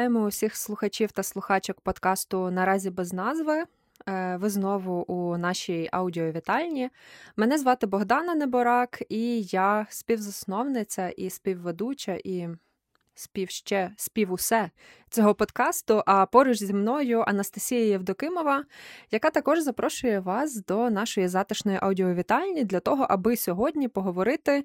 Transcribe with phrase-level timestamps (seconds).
[0.00, 3.64] Вітаємо усіх слухачів та слухачок подкасту Наразі без назви.
[4.08, 6.90] Е, ви знову у нашій аудіовітальні.
[7.36, 12.48] Мене звати Богдана Неборак, і я співзасновниця і співведуча, і
[13.14, 14.70] спів ще спів усе
[15.10, 16.02] цього подкасту.
[16.06, 18.64] А поруч зі мною Анастасія Євдокимова,
[19.10, 24.64] яка також запрошує вас до нашої затишної аудіовітальні для того, аби сьогодні поговорити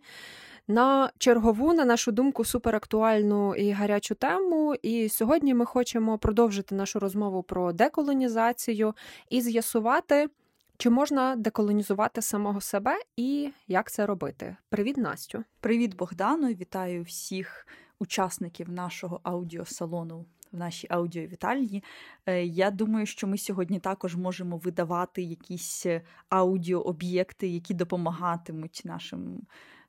[0.68, 4.76] на чергову, на нашу думку, суперактуальну і гарячу тему.
[4.82, 8.94] І сьогодні ми хочемо продовжити нашу розмову про деколонізацію
[9.30, 10.30] і з'ясувати,
[10.78, 14.58] чи можна деколонізувати самого себе і як це робити.
[14.70, 15.44] Привіт, Настю.
[15.60, 16.48] Привіт, Богдану.
[16.48, 17.68] Вітаю всіх
[18.00, 20.26] учасників нашого аудіосалону.
[20.52, 21.84] В нашій аудіовітальні.
[22.26, 25.86] Е, я думаю, що ми сьогодні також можемо видавати якісь
[26.30, 29.41] аудіооб'єкти, які допомагатимуть нашим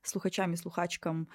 [0.09, 1.27] слухачам і слухачкам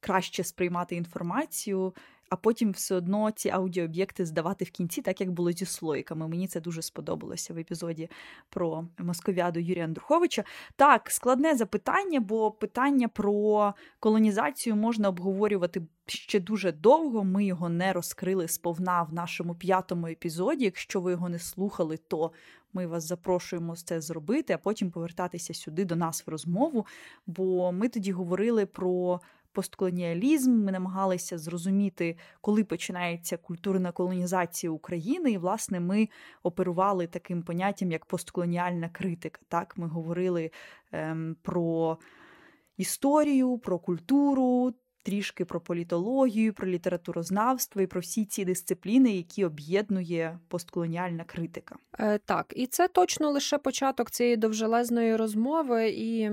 [0.00, 1.94] краще сприймати інформацію,
[2.30, 6.28] а потім все одно ці аудіооб'єкти здавати в кінці, так як було зі слойками.
[6.28, 8.10] Мені це дуже сподобалося в епізоді
[8.48, 10.44] про московіаду Юрія Андруховича.
[10.76, 17.24] Так, складне запитання, бо питання про колонізацію можна обговорювати ще дуже довго.
[17.24, 20.64] Ми його не розкрили сповна в нашому п'ятому епізоді.
[20.64, 22.32] Якщо ви його не слухали, то
[22.72, 26.86] ми вас запрошуємо це зробити, а потім повертатися сюди до нас в розмову.
[27.26, 29.20] Бо ми тоді говорили про
[29.52, 30.52] постколоніалізм.
[30.52, 36.08] Ми намагалися зрозуміти, коли починається культурна колонізація України, і власне ми
[36.42, 39.40] оперували таким поняттям, як постколоніальна критика.
[39.48, 40.50] Так, ми говорили
[40.92, 41.98] ем, про
[42.76, 44.74] історію, про культуру.
[45.02, 51.76] Трішки про політологію, про літературознавство і про всі ці дисципліни, які об'єднує постколоніальна критика.
[51.98, 56.30] Е, Так, і це точно лише початок цієї довжелезної розмови, і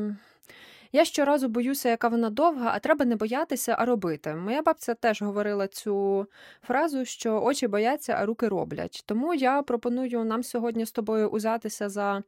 [0.91, 4.35] я щоразу боюся, яка вона довга, а треба не боятися, а робити.
[4.35, 6.28] Моя бабця теж говорила цю
[6.61, 9.03] фразу, що очі бояться, а руки роблять.
[9.05, 12.23] Тому я пропоную нам сьогодні з тобою узятися за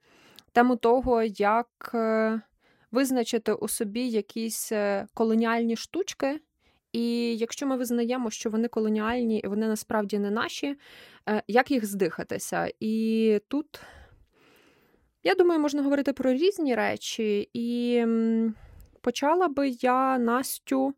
[0.52, 2.42] тему того, як е,
[2.92, 6.40] визначити у собі якісь е, колоніальні штучки.
[6.94, 10.76] І якщо ми визнаємо, що вони колоніальні і вони насправді не наші,
[11.30, 12.72] е, як їх здихатися?
[12.80, 13.82] І тут
[15.24, 18.06] я думаю, можна говорити про різні речі, і
[19.02, 20.94] почала би я Настю,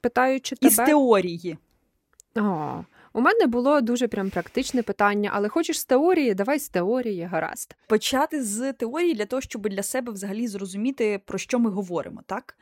[0.00, 0.68] питаючи тебе.
[0.68, 1.58] Із теорії.
[2.36, 2.84] О,
[3.18, 6.34] у мене було дуже прям практичне питання, але хочеш з теорії?
[6.34, 7.76] Давай з теорії, гаразд.
[7.86, 12.58] Почати з теорії для того, щоб для себе взагалі зрозуміти, про що ми говоримо, так?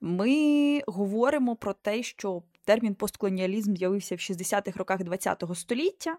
[0.00, 6.16] Ми говоримо про те, що термін постколоніалізм з'явився в 60-х роках ХХ століття,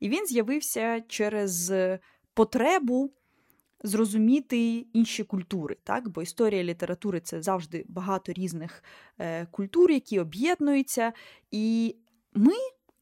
[0.00, 1.72] і він з'явився через
[2.34, 3.12] потребу
[3.82, 6.08] зрозуміти інші культури, так?
[6.08, 8.84] бо історія літератури це завжди багато різних
[9.18, 11.12] е, культур, які об'єднуються.
[11.50, 11.96] І
[12.34, 12.52] ми,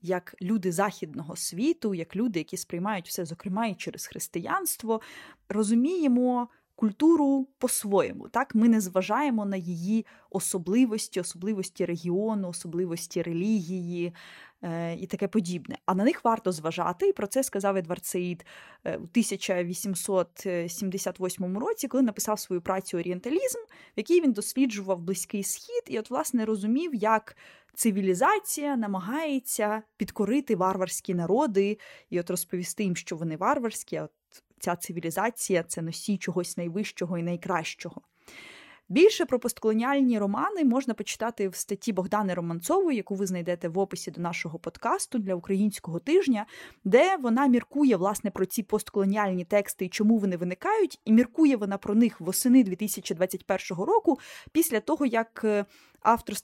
[0.03, 5.01] як люди західного світу, як люди, які сприймають все, зокрема і через християнство,
[5.49, 6.49] розуміємо.
[6.75, 14.13] Культуру по-своєму, так ми не зважаємо на її особливості, особливості регіону, особливості релігії,
[14.65, 15.79] Е, і таке подібне.
[15.87, 18.47] А на них варто зважати, і про це сказав Едвард Саїд
[18.85, 25.83] е, у 1878 році, коли написав свою працю Орієнталізм, в якій він досліджував Близький Схід,
[25.87, 27.37] і от, власне, розумів, як.
[27.75, 31.79] Цивілізація намагається підкорити варварські народи
[32.11, 33.97] і от розповісти їм, що вони варварські.
[33.97, 34.09] а
[34.65, 38.03] Ця цивілізація це носій чогось найвищого і найкращого.
[38.89, 44.11] Більше про постколоніальні романи можна почитати в статті Богдани Романцової, яку ви знайдете в описі
[44.11, 46.47] до нашого подкасту для українського тижня,
[46.85, 51.79] де вона міркує власне про ці постколоніальні тексти і чому вони виникають, і міркує вона
[51.79, 54.19] про них восени 2021 року,
[54.53, 55.65] після того як е,
[56.01, 56.43] автор з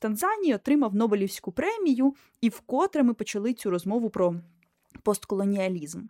[0.54, 4.34] отримав Нобелівську премію, і вкотре ми почали цю розмову про
[5.02, 6.02] постколоніалізм.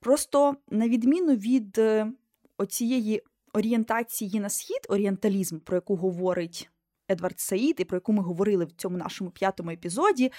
[0.00, 2.12] Просто на відміну від е,
[2.58, 6.70] оцієї орієнтації на схід, орієнталізм, про яку говорить
[7.10, 10.32] Едвард Саїд, і про яку ми говорили в цьому нашому п'ятому епізоді,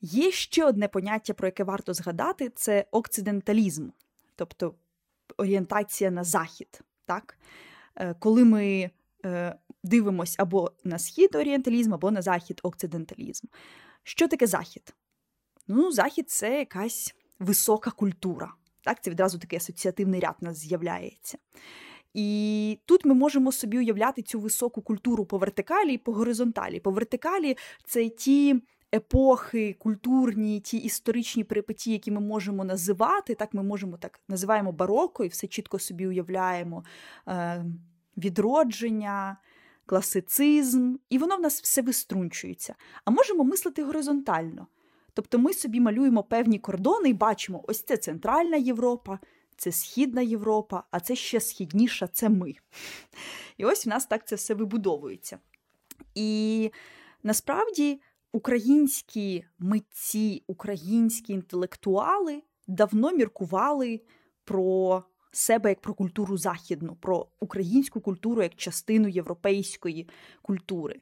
[0.00, 3.88] є ще одне поняття, про яке варто згадати: це окциденталізм,
[4.36, 4.74] тобто
[5.36, 6.80] орієнтація на захід.
[7.06, 7.38] Так?
[7.96, 8.90] Е, коли ми
[9.24, 13.46] е, дивимося або на схід орієнталізм, або на захід окциденталізм.
[14.02, 14.94] Що таке захід?
[15.68, 18.54] Ну, захід це якась висока культура.
[18.82, 21.38] Так, Це відразу такий асоціативний ряд у нас з'являється.
[22.14, 26.80] І тут ми можемо собі уявляти цю високу культуру по вертикалі і по горизонталі.
[26.80, 28.62] По вертикалі це ті.
[28.94, 35.24] Епохи, культурні, ті історичні перипетії, які ми можемо називати, так ми можемо так називаємо бароко
[35.24, 36.84] і все чітко собі уявляємо
[37.28, 37.64] е,
[38.16, 39.36] відродження,
[39.86, 42.74] класицизм, і воно в нас все виструнчується.
[43.04, 44.66] А можемо мислити горизонтально.
[45.14, 49.18] Тобто ми собі малюємо певні кордони і бачимо, ось це Центральна Європа,
[49.56, 52.54] це Східна Європа, а це ще східніша це ми.
[53.56, 55.38] І ось в нас так це все вибудовується.
[56.14, 56.70] І
[57.22, 58.00] насправді
[58.32, 64.00] українські митці, українські інтелектуали давно міркували
[64.44, 65.02] про
[65.32, 70.08] себе як про культуру західну, про українську культуру як частину європейської
[70.42, 71.00] культури.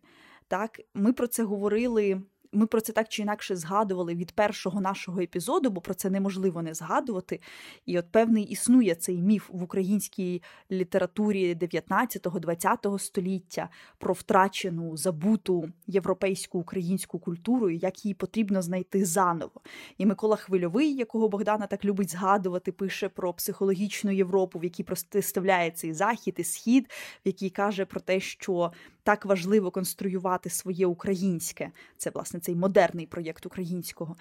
[0.49, 2.23] Так, Ми про це говорили
[2.53, 6.63] ми про це так чи інакше згадували від першого нашого епізоду, бо про це неможливо
[6.63, 7.41] не згадувати.
[7.87, 13.69] І от певний існує цей міф в українській літературі 19-20 століття
[13.99, 19.61] про втрачену забуту європейську українську культуру, і як її потрібно знайти заново.
[19.99, 25.71] І Микола Хвильовий, якого Богдана так любить згадувати, пише про психологічну Європу, в якій протиставляє
[25.71, 26.87] цей захід і схід,
[27.25, 28.73] в якій каже про те, що
[29.09, 31.71] так важливо конструювати своє українське.
[31.97, 34.17] Це, власне, цей модерний проєкт українського.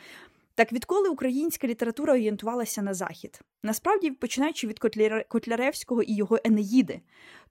[0.55, 3.41] Так відколи українська література орієнтувалася на захід?
[3.63, 4.79] Насправді, починаючи від
[5.27, 7.01] Котляревського і його Енеїди,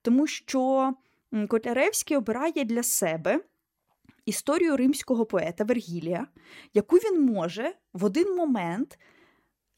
[0.01, 0.93] тому що
[1.47, 3.39] Котляревський обирає для себе
[4.25, 6.27] історію римського поета Вергілія,
[6.73, 8.99] яку він може в один момент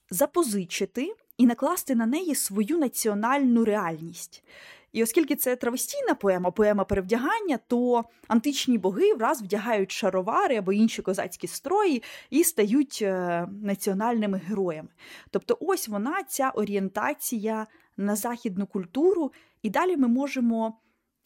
[0.09, 4.43] запозичити і накласти на неї свою національну реальність.
[4.91, 11.01] І оскільки це травестійна поема, поема перевдягання, то античні боги враз вдягають шаровари або інші
[11.01, 14.89] козацькі строї і стають е, національними героями.
[15.29, 19.31] Тобто, ось вона, ця орієнтація на західну культуру,
[19.61, 20.77] і далі ми можемо.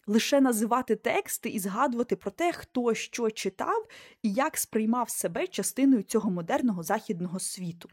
[0.08, 3.88] Лише називати тексти і згадувати про те, хто що читав
[4.24, 7.90] і як сприймав себе частиною цього модерного західного світу.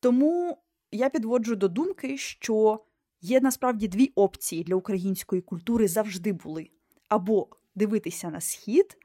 [0.00, 0.58] Тому
[0.92, 2.80] я підводжу до думки, що
[3.20, 6.70] Є насправді дві опції для української культури завжди були:
[7.08, 8.98] або дивитися на схід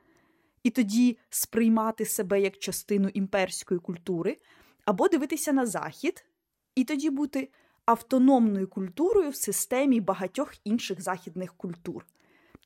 [0.63, 4.37] і тоді сприймати себе як частину імперської культури,
[4.85, 6.25] або дивитися на захід
[6.75, 7.49] і тоді бути
[7.85, 12.05] автономною культурою в системі багатьох інших західних культур.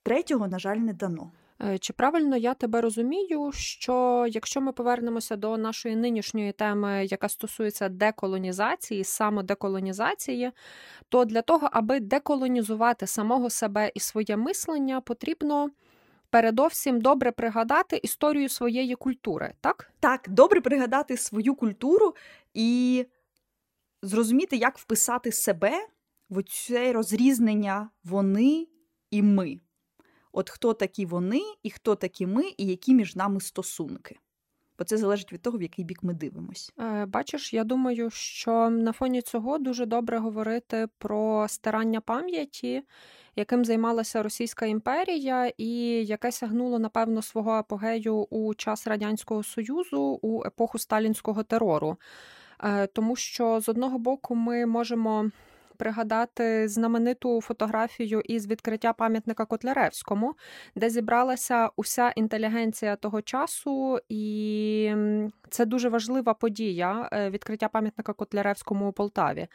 [0.03, 1.31] Третього, на жаль, не дано.
[1.63, 7.29] Е, чи правильно я тебе розумію, що якщо ми повернемося до нашої нинішньої теми, яка
[7.29, 10.51] стосується деколонізації, самодеколонізації,
[11.09, 15.69] то для того, аби деколонізувати самого себе і своє мислення, потрібно
[16.29, 19.91] передовсім добре пригадати історію своєї культури, так?
[19.99, 22.15] Так, добре пригадати свою культуру
[22.53, 23.05] і
[24.01, 25.87] зрозуміти, як вписати себе
[26.29, 28.67] в це розрізнення вони
[29.11, 29.59] і ми.
[30.37, 34.17] От хто такі вони, і хто такі ми, і які між нами стосунки.
[34.79, 36.73] Бо це залежить від того, в який бік ми дивимось.
[36.79, 42.83] Е, бачиш, я думаю, що на фоні цього дуже добре говорити про старання пам'яті,
[43.35, 45.69] яким займалася Російська імперія, і
[46.05, 51.97] яке сягнуло, напевно, свого апогею у час Радянського Союзу у епоху сталінського терору.
[52.63, 55.31] Е, тому що з одного боку ми можемо
[55.77, 60.35] пригадати знамениту фотографію із відкриття пам'ятника Котляревському,
[60.75, 64.93] де зібралася уся інтелігенція того часу, і
[65.49, 69.47] це дуже важлива подія е, відкриття пам'ятника Котляревському у Полтаві.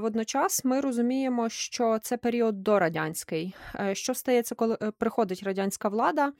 [0.00, 3.54] Водночас ми розуміємо, що це період дорадянський.
[3.80, 6.32] Е, що стається, коли е, приходить радянська влада?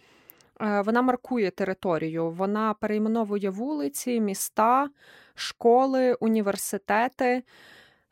[0.61, 4.89] Вона маркує територію, вона перейменовує вулиці, міста,
[5.35, 7.43] школи, університети.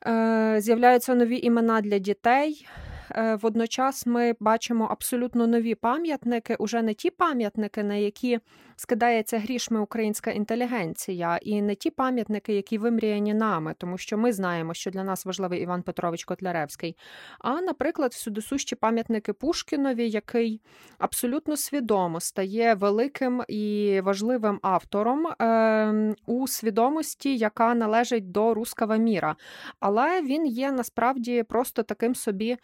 [0.07, 2.67] Е, з'являються нові імена для дітей.
[3.11, 8.39] Е, водночас ми бачимо абсолютно нові пам'ятники, уже не ті пам'ятники, на які
[8.83, 14.75] скидається грішми українська інтелігенція, і не ті пам'ятники, які вимріяні нами, тому що ми знаємо,
[14.75, 16.97] що для нас важливий Іван Петрович Котляревський.
[17.39, 20.61] А, наприклад, всюдисущі пам'ятники Пушкінові, який
[20.99, 29.37] абсолютно свідомо стає великим і важливим автором е, у свідомості, яка належить до руского міра.
[29.81, 32.57] Але він є насправді просто таким собі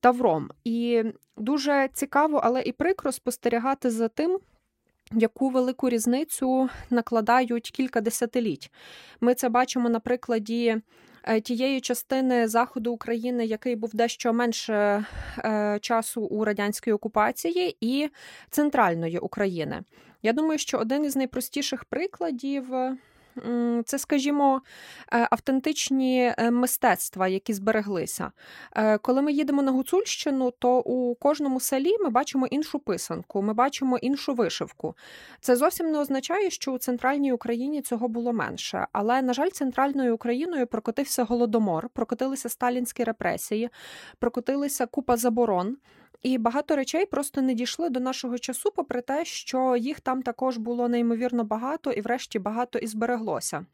[0.00, 0.50] тавром.
[0.64, 1.04] І
[1.36, 4.38] дуже цікаво, але і прикро спостерігати за тим.
[5.12, 8.70] Яку велику різницю накладають кілька десятиліть?
[9.20, 10.76] Ми це бачимо на прикладі
[11.24, 15.04] е, тієї частини заходу України, який був дещо менше
[15.38, 18.08] е, часу у радянській окупації, і
[18.50, 19.82] центральної України.
[20.22, 22.66] Я думаю, що один із найпростіших прикладів
[23.84, 24.62] це, скажімо,
[25.12, 28.32] е, автентичні е, мистецтва, які збереглися.
[28.76, 33.54] Е, коли ми їдемо на Гуцульщину, то у кожному селі ми бачимо іншу писанку, ми
[33.54, 34.94] бачимо іншу вишивку.
[35.40, 38.86] Це зовсім не означає, що у центральній Україні цього було менше.
[38.92, 43.70] Але, на жаль, центральною Україною прокотився голодомор, прокотилися сталінські репресії,
[44.18, 45.76] прокотилися купа заборон.
[46.26, 50.56] І багато речей просто не дійшли до нашого часу, попри те, що їх там також
[50.56, 53.66] було неймовірно багато, і, врешті, багато і збереглося.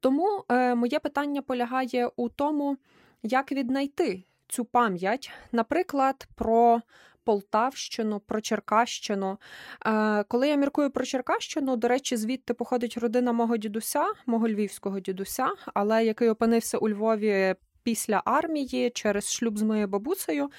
[0.00, 2.76] Тому е, моє питання полягає у тому,
[3.22, 6.80] як віднайти цю пам'ять, наприклад, про.
[7.24, 9.38] Полтавщину, про Черкащину.
[9.86, 15.00] Е, коли я міркую про Черкащину, до речі, звідти походить родина мого дідуся, мого львівського
[15.00, 20.50] дідуся, але який опинився у Львові після армії через шлюб з моєю бабусею.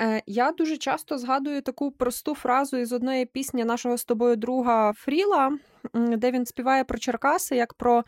[0.00, 4.92] Е, я дуже часто згадую таку просту фразу із одної пісні нашого з тобою друга
[4.92, 5.58] Фріла,
[5.94, 8.04] де він співає про Черкаси як про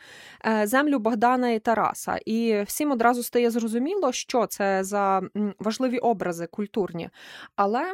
[0.46, 2.18] е, землю Богдана і Тараса.
[2.26, 5.22] І всім одразу стає зрозуміло, що це за
[5.58, 7.10] важливі образи культурні.
[7.56, 7.92] Але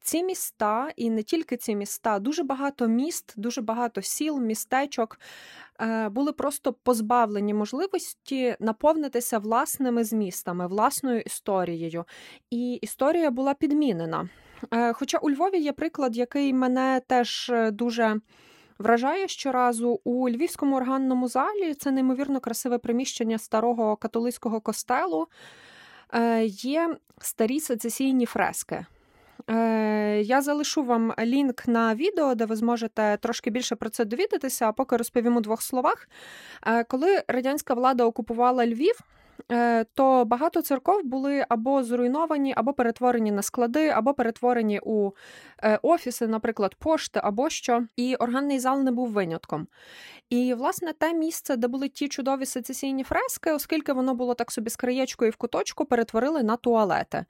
[0.00, 5.20] ці міста, і не тільки ці міста, дуже багато міст, дуже багато сіл, містечок
[5.80, 12.04] е, були просто позбавлені можливості наповнитися власними змістами, власною історією.
[12.50, 14.28] І історія була підмінена.
[14.70, 18.20] Е, хоча у Львові є приклад, який мене теж е, дуже.
[18.78, 25.26] Вражає щоразу у львівському органному залі це неймовірно красиве приміщення старого католицького костелу.
[26.44, 28.86] Є старі сецесійні фрески.
[29.50, 34.68] Е, я залишу вам лінк на відео, де ви зможете трошки більше про це довідатися,
[34.68, 36.08] а поки розповім у двох словах.
[36.66, 39.00] Е, коли радянська влада окупувала Львів,
[39.94, 45.10] то багато церков були або зруйновані, або перетворені на склади, або перетворені у
[45.62, 47.84] е, офіси, наприклад, пошти або що.
[47.96, 49.66] І органний зал не був винятком.
[50.30, 54.70] І, власне, те місце, де були ті чудові сецесійні фрески, оскільки воно було так собі
[54.70, 57.24] з краєчкою в куточку, перетворили на туалети.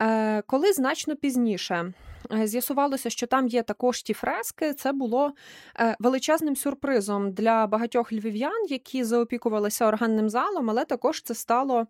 [0.00, 1.92] Е, коли значно пізніше
[2.32, 4.72] Е, з'ясувалося, що там є також ті фрески.
[4.72, 5.32] Це було
[5.80, 11.86] е, величезним сюрпризом для багатьох львів'ян, які заопікувалися органним залом, але також це стало,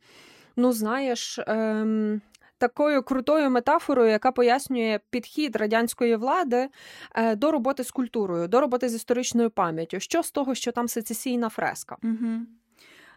[0.57, 1.39] ну знаєш.
[1.47, 2.21] Ем...
[2.59, 6.69] Такою крутою метафорою, яка пояснює підхід радянської влади
[7.15, 10.01] е, до роботи з культурою, до роботи з історичною пам'яттю.
[10.01, 11.97] Що з того, що там сецесійна фреска?
[12.03, 12.41] Угу.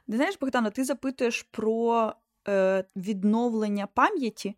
[0.07, 2.13] Знаєш, Богдана, ти запитуєш про
[2.47, 4.55] е, відновлення пам'яті,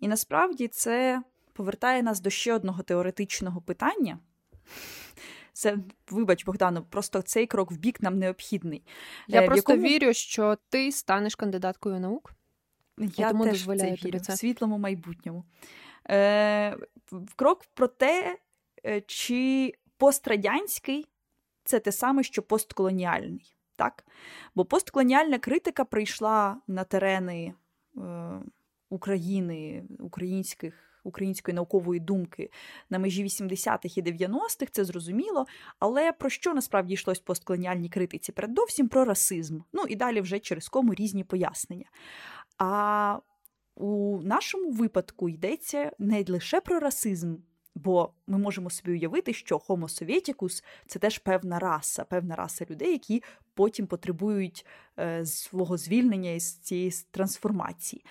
[0.00, 4.18] і насправді це повертає нас до ще одного теоретичного питання.
[5.54, 5.78] Це,
[6.10, 8.82] вибач, Богдану, просто цей крок в бік нам необхідний.
[9.28, 9.88] Я е, просто якому...
[9.88, 12.32] вірю, що ти станеш кандидаткою наук.
[12.98, 14.32] Я тому теж дозволяю це вірю, це.
[14.32, 15.44] в світлому майбутньому.
[16.10, 16.76] Е,
[17.36, 18.38] Крок про те,
[18.86, 21.06] е, чи пострадянський
[21.64, 23.56] це те саме, що постколоніальний.
[23.76, 24.04] Так?
[24.54, 27.54] Бо постколоніальна критика прийшла на терени
[27.96, 28.40] е,
[28.90, 32.50] України, українських української наукової думки
[32.90, 35.46] на межі 80-х і 90-х, це зрозуміло.
[35.78, 38.32] Але про що насправді йшлось в постколоніальній критиці?
[38.32, 39.60] Передовсім про расизм.
[39.72, 41.86] Ну і далі вже через кому різні пояснення.
[42.58, 43.18] А
[43.76, 47.36] у нашому випадку йдеться не лише про расизм.
[47.74, 52.92] Бо ми можемо собі уявити, що Homo Sovieticus– це теж певна раса, певна раса людей,
[52.92, 53.22] які
[53.54, 54.66] потім потребують
[54.98, 58.04] е, свого звільнення із цієї трансформації.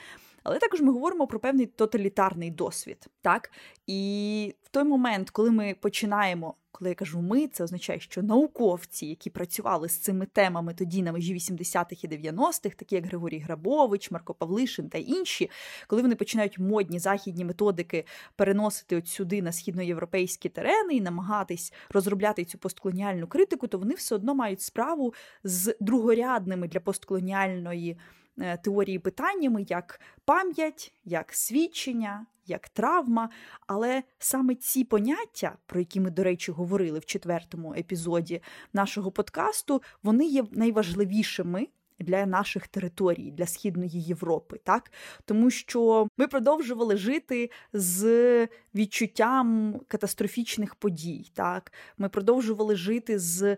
[0.43, 3.07] Але також ми говоримо про певний тоталітарний досвід.
[3.21, 3.51] так?
[3.87, 9.05] І в той момент, коли ми починаємо, коли я кажу ми, це означає, що науковці,
[9.05, 14.11] які працювали з цими темами тоді на межі 80-х і 90-х, такі як Григорій Грабович,
[14.11, 15.49] Марко Павлишин та інші,
[15.87, 22.45] коли вони починають модні західні методики переносити от сюди на східноєвропейські терени і намагатись розробляти
[22.45, 27.97] цю постколоніальну критику, то вони все одно мають справу з другорядними для постколоніальної.
[28.39, 33.29] Е, теорії питаннями як пам'ять, як свідчення, як травма.
[33.67, 38.41] Але саме ці поняття, про які ми, до речі, говорили в четвертому епізоді
[38.73, 41.67] нашого подкасту, вони є найважливішими
[41.99, 44.91] для наших територій, для Східної Європи, так
[45.25, 51.31] тому що ми продовжували жити з відчуттям катастрофічних подій.
[51.33, 53.57] Так, ми продовжували жити з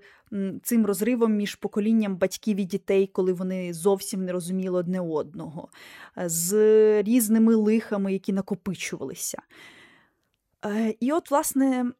[0.63, 5.69] цим розривом між поколінням батьків і дітей, коли вони зовсім не розуміли одне одного,
[6.17, 6.53] з
[7.03, 9.41] різними лихами, які накопичувалися.
[10.65, 11.91] Е, і от, власне,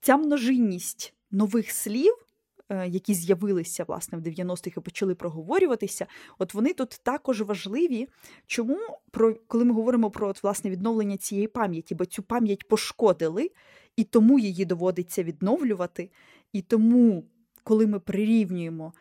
[0.00, 2.25] ця множинність нових слів.
[2.68, 6.06] Е, які з'явилися власне в 90-х і почали проговорюватися,
[6.38, 8.08] от вони тут також важливі.
[8.46, 8.78] Чому
[9.10, 13.50] про коли ми говоримо про от, власне відновлення цієї пам'яті, бо цю пам'ять пошкодили,
[13.96, 16.10] і тому її доводиться відновлювати.
[16.52, 17.24] І тому,
[17.64, 18.92] коли ми прирівнюємо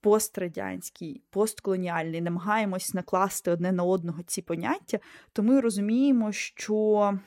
[0.00, 4.98] пострадянський, постколоніальний, намагаємось накласти одне на одного ці поняття,
[5.32, 7.18] то ми розуміємо, що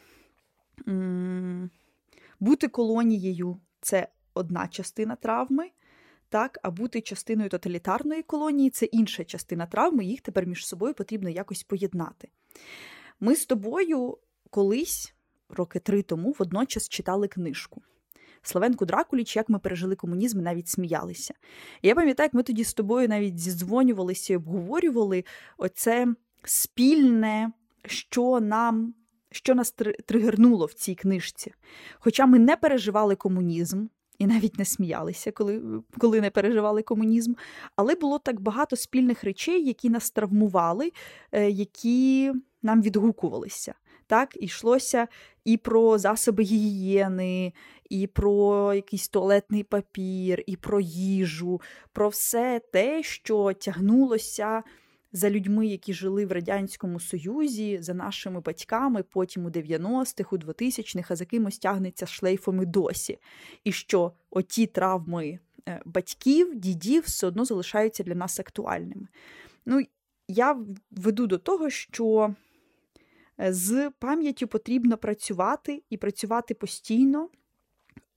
[0.87, 1.69] м-
[2.39, 5.69] бути колонією це одна частина травми,
[6.31, 11.29] так, а бути частиною тоталітарної колонії це інша частина травми, їх тепер між собою потрібно
[11.29, 12.27] якось поєднати.
[13.19, 14.17] Ми з тобою,
[14.49, 15.13] колись,
[15.49, 17.81] роки три тому, водночас читали книжку.
[18.41, 21.33] Славенку Дракуліч, як ми пережили комунізм, і навіть сміялися.
[21.81, 25.23] Я пам'ятаю, як ми тоді з тобою навіть зідзвонювалися і обговорювали
[25.57, 26.07] оце
[26.43, 27.51] спільне,
[27.85, 28.93] що нам.
[29.33, 29.71] Що нас
[30.05, 31.53] тригернуло в цій книжці.
[31.99, 33.87] Хоча ми не переживали комунізм
[34.21, 35.61] і навіть не сміялися, коли
[35.97, 37.33] коли не переживали комунізм,
[37.75, 40.91] але було так багато спільних речей, які нас травмували,
[41.31, 43.73] е, які нам відгукувалися.
[44.07, 45.07] Так, йшлося
[45.45, 47.53] і про засоби гігієни,
[47.89, 51.61] і про якийсь туалетний папір, і про їжу,
[51.93, 54.63] про все те, що тягнулося
[55.13, 61.11] за людьми, які жили в Радянському Союзі, за нашими батьками, потім у 90-х, у 2000-х,
[61.11, 63.19] а за кимось тягнеться шлейфом і досі.
[63.63, 69.07] І що оті травми е, батьків, дідів все одно залишаються для нас актуальними.
[69.65, 69.81] Ну,
[70.27, 70.59] я
[70.91, 72.35] веду до того, що
[73.39, 77.29] е, з пам'яттю потрібно працювати і працювати постійно.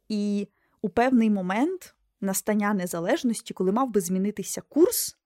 [0.08, 0.48] І
[0.82, 5.16] у певний момент настання незалежності, коли мав би змінитися курс,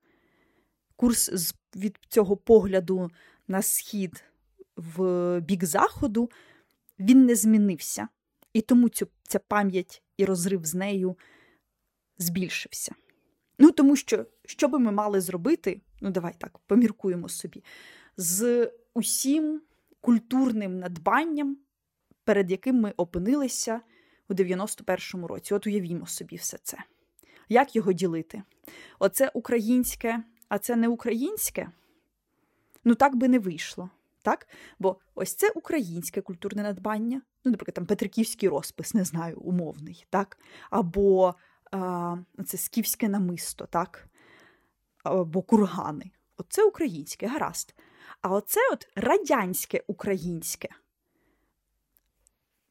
[0.98, 3.10] курс від цього погляду
[3.48, 4.24] на схід
[4.76, 6.30] в бік заходу,
[6.98, 8.08] він не змінився.
[8.52, 11.16] І тому цю, ця пам'ять і розрив з нею
[12.18, 12.94] збільшився.
[13.58, 17.64] Ну, тому що, що би ми мали зробити, ну, давай так, поміркуємо собі,
[18.16, 19.62] з усім
[20.00, 21.58] культурним надбанням,
[22.24, 23.80] перед яким ми опинилися
[24.28, 25.54] у 91-му році.
[25.54, 26.78] От уявімо собі все це.
[27.48, 28.42] Як його ділити?
[28.98, 31.70] Оце українське, а це не українське?
[32.84, 33.90] Ну, так би не вийшло.
[34.22, 34.46] Так?
[34.78, 40.38] Бо ось це українське культурне надбання, ну, наприклад, там Петриківський розпис, не знаю, умовний, так?
[40.70, 41.34] або
[41.72, 44.08] а, це скіфське намисто, так?
[45.04, 46.10] або кургани.
[46.36, 47.74] Оце українське, гаразд.
[48.20, 50.68] А оце от радянське українське.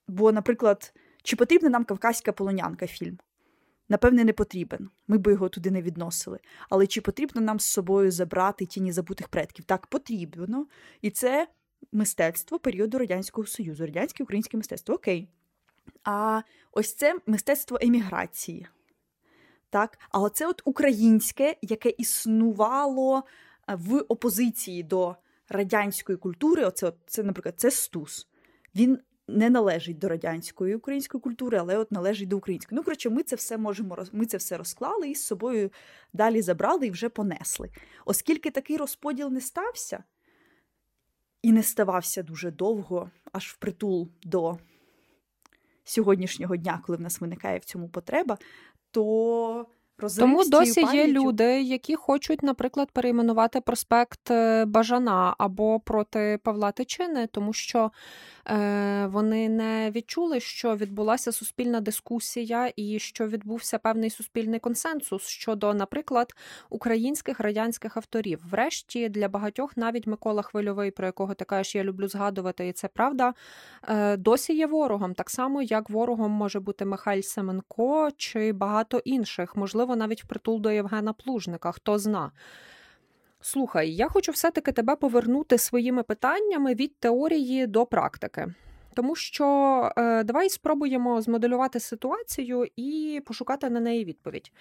[0.07, 3.19] Бо, наприклад, чи потрібна нам кавказька полонянка фільм?
[3.89, 4.89] Напевне, не потрібен.
[5.07, 6.39] Ми би його туди не відносили.
[6.69, 9.65] Але чи потрібно нам з собою забрати тіні забутих предків?
[9.65, 10.67] Так, потрібно.
[11.01, 11.47] І це
[11.91, 14.95] мистецтво періоду Радянського Союзу, радянське українське мистецтво.
[14.95, 15.29] Окей.
[16.03, 18.67] А ось це мистецтво еміграції.
[19.69, 19.99] Так?
[20.09, 23.23] А оце от українське, яке існувало
[23.69, 25.15] е, в опозиції до
[25.49, 28.27] радянської культури, оце, це, наприклад, це Стус.
[28.75, 32.75] Він не належить до радянської української культури, але от належить до української.
[32.75, 35.71] Ну, коротше, ми це все можемо ми це все розклали і з собою
[36.13, 37.69] далі забрали і вже понесли.
[38.05, 40.03] Оскільки такий розподіл не стався
[41.41, 44.57] і не ставався дуже довго, аж впритул до
[45.83, 48.37] сьогоднішнього дня, коли в нас виникає в цьому потреба,
[48.91, 49.65] то
[50.19, 57.27] тому досі є люди, які хочуть, наприклад, перейменувати проспект е, Бажана або проти Павла Тичини,
[57.27, 57.91] тому що
[58.47, 65.73] е, вони не відчули, що відбулася суспільна дискусія і що відбувся певний суспільний консенсус щодо,
[65.73, 66.33] наприклад,
[66.69, 68.41] українських радянських авторів.
[68.51, 72.87] Врешті для багатьох навіть Микола Хвильовий, про якого ти кажеш, я люблю згадувати, і це
[72.87, 73.33] правда,
[73.89, 79.55] е, досі є ворогом, так само як ворогом може бути Михайль Семенко чи багато інших,
[79.55, 82.31] можливо можливо, навіть впритул до Євгена Плужника, хто зна.
[83.41, 88.53] Слухай, я хочу все-таки тебе повернути своїми питаннями від теорії до практики.
[88.93, 89.45] Тому що
[89.97, 94.51] е, давай спробуємо змоделювати ситуацію і пошукати на неї відповідь.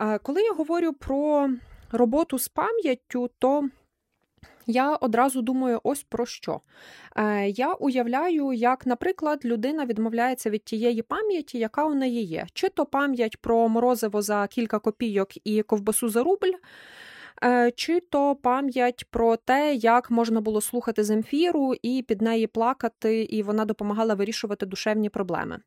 [0.00, 1.50] Е, коли я говорю про
[1.92, 3.68] роботу з пам'яттю, то
[4.66, 6.60] я одразу думаю, ось про що.
[7.16, 12.46] Е, Я уявляю, як, наприклад, людина відмовляється від тієї пам'яті, яка у неї є.
[12.52, 16.52] Чи то пам'ять про морозиво за кілька копійок і ковбасу за рубль.
[17.44, 23.22] Е, чи то пам'ять про те, як можна було слухати земфіру і під неї плакати,
[23.22, 25.58] і вона допомагала вирішувати душевні проблеми.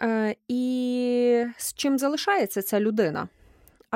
[0.00, 3.28] Е, і з чим залишається ця людина?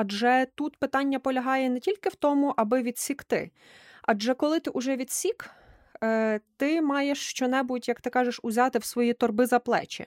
[0.01, 3.51] Адже тут питання полягає не тільки в тому, аби відсікти.
[4.01, 5.49] Адже коли ти уже відсік,
[6.03, 10.05] е, ти маєш щонебудь, як ти кажеш, узяти в свої торби за плечі.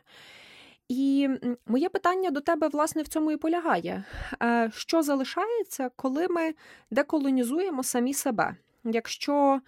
[0.89, 1.29] І
[1.67, 4.05] моє питання до тебе, власне, в цьому і полягає.
[4.43, 6.55] Е, що залишається, коли ми
[6.91, 8.57] деколонізуємо самі себе?
[8.85, 9.61] Якщо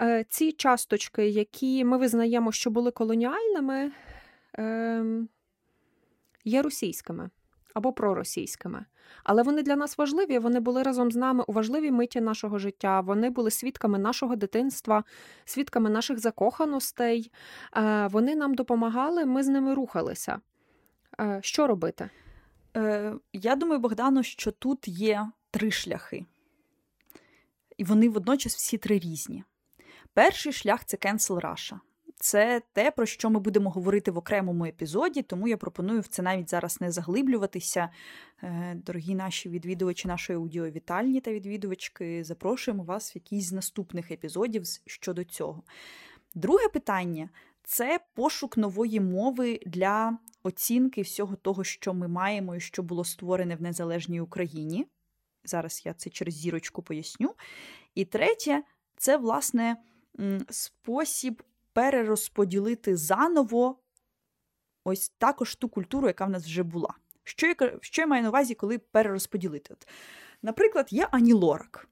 [0.00, 3.92] е, ці часточки, які ми визнаємо, що були колоніальними,
[4.58, 5.28] ем,
[6.44, 7.30] є російськими
[7.74, 8.84] або проросійськими.
[9.24, 10.38] Але вони для нас важливі.
[10.38, 13.00] Вони були разом з нами у важливій миті нашого життя.
[13.00, 15.04] Вони були свідками нашого дитинства,
[15.44, 17.32] свідками наших закоханостей.
[17.76, 20.40] Е, вони нам допомагали, ми з ними рухалися.
[21.20, 22.10] Е, що робити?
[22.76, 26.26] Е, я думаю, Богдано, що тут є три шляхи,
[27.76, 29.44] і вони водночас всі три різні.
[30.14, 31.78] Перший шлях це cancel Russia.
[32.16, 36.22] Це те, про що ми будемо говорити в окремому епізоді, тому я пропоную в це
[36.22, 37.88] навіть зараз не заглиблюватися.
[38.42, 44.62] Е, дорогі наші відвідувачі нашої аудіовітальні та відвідувачки, запрошуємо вас в якийсь з наступних епізодів
[44.86, 45.62] щодо цього.
[46.34, 47.28] Друге питання
[47.64, 53.56] це пошук нової мови для оцінки всього того, що ми маємо і що було створене
[53.56, 54.86] в незалежній Україні.
[55.44, 57.34] Зараз я це через зірочку поясню.
[57.94, 58.62] І третє,
[58.96, 59.76] це, власне,
[60.50, 63.78] спосіб перерозподілити заново
[64.84, 66.94] ось також ту культуру, яка в нас вже була.
[67.24, 69.74] Що я що я маю на увазі, коли перерозподілити?
[69.74, 69.88] От,
[70.42, 71.88] Наприклад, є Ані Лорак.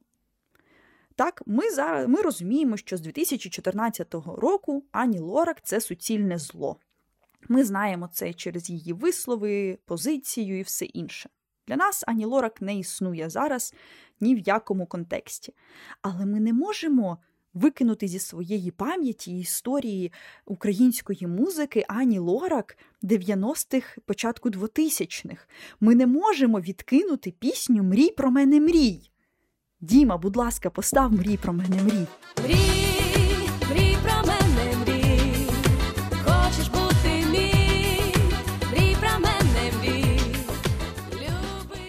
[1.14, 6.76] Так, ми зараз ми розуміємо, що з 2014 року Ані Лорак це суцільне зло.
[7.48, 11.30] Ми знаємо це через її вислови, позицію і все інше.
[11.66, 13.74] Для нас Ані Лорак не існує зараз
[14.20, 15.54] ні в якому контексті.
[16.02, 17.18] Але ми не можемо
[17.54, 20.12] викинути зі своєї пам'яті історії
[20.46, 25.46] української музики Ані Лорак 90-х, початку 2000-х.
[25.80, 29.10] Ми не можемо відкинути пісню Мрій про мене мрій.
[29.80, 32.06] Діма, будь ласка, постав мрій про мене мрій.
[32.44, 35.48] Мрій, мрій про мене мрій.
[36.24, 38.14] Хочеш бути мій,
[38.72, 40.20] мрій про мене мрій.
[41.12, 41.80] Люби.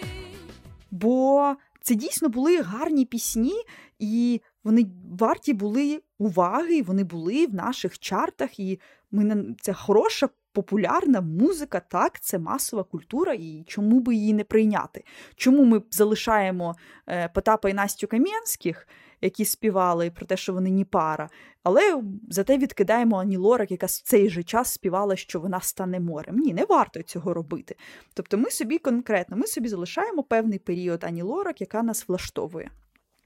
[0.90, 3.54] Бо це дійсно були гарні пісні,
[3.98, 4.86] і вони
[5.18, 8.60] варті були уваги, вони були в наших чартах.
[8.60, 14.44] І ми це хороша, популярна музика, так, це масова культура, і чому би її не
[14.44, 15.04] прийняти?
[15.36, 16.74] Чому ми залишаємо
[17.08, 18.88] е, Потапа і Настю Кам'янських,
[19.20, 21.28] які співали про те, що вони ні пара,
[21.62, 26.36] але зате відкидаємо Ані Лорак, яка в цей же час співала, що вона стане морем.
[26.36, 27.76] Ні, не варто цього робити.
[28.14, 32.70] Тобто, ми собі конкретно, ми собі залишаємо певний період Ані Лорак, яка нас влаштовує.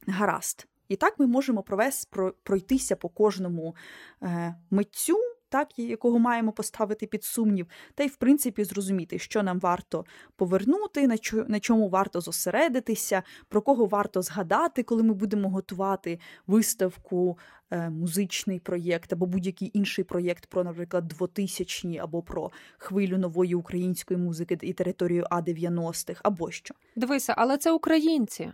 [0.07, 0.67] Гаразд.
[0.89, 3.77] І так ми можемо провести, пройтися по кожному
[4.23, 5.19] е, митцю,
[5.55, 10.05] так, якого маємо поставити під сумнів, та й, в принципі, зрозуміти, що нам варто
[10.37, 11.09] повернути,
[11.49, 17.39] на чому варто зосередитися, про кого варто згадати, коли ми будемо готувати виставку,
[17.71, 24.21] е, музичний проєкт або будь-який інший проєкт про, наприклад, 2000-ні, або про хвилю нової української
[24.21, 26.75] музики і територію А 90-х, або що.
[26.97, 28.53] Дивися, але це українці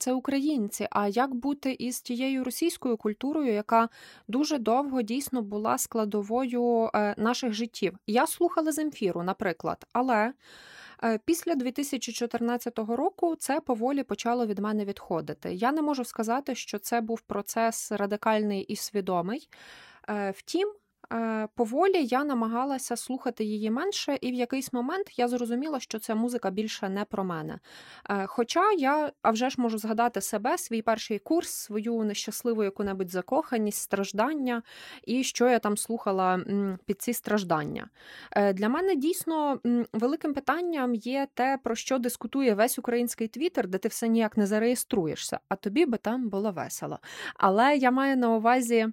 [0.00, 0.88] це українці.
[0.90, 3.88] А як бути із тією російською культурою, яка
[4.28, 7.98] дуже довго дійсно була складовою е, наших життів?
[8.06, 10.32] Я слухала Земфіру, наприклад, але.
[11.04, 15.54] Е, після 2014 року це поволі почало від мене відходити.
[15.54, 19.48] Я не можу сказати, що це був процес радикальний і свідомий.
[20.08, 20.72] Е, втім,
[21.54, 26.50] поволі я намагалася слухати її менше, і в якийсь момент я зрозуміла, що ця музика
[26.50, 27.58] більше не про мене.
[28.10, 33.10] Е, хоча я а вже ж можу згадати себе, свій перший курс, свою нещасливу яку-небудь
[33.10, 34.62] закоханість, страждання,
[35.04, 36.40] і що я там слухала
[36.86, 37.88] під ці страждання.
[38.32, 39.60] Е, для мене дійсно
[39.92, 44.46] великим питанням є те, про що дискутує весь український твіттер, де ти все ніяк не
[44.46, 46.98] зареєструєшся, а тобі би там було весело.
[47.36, 48.88] Але я маю на увазі.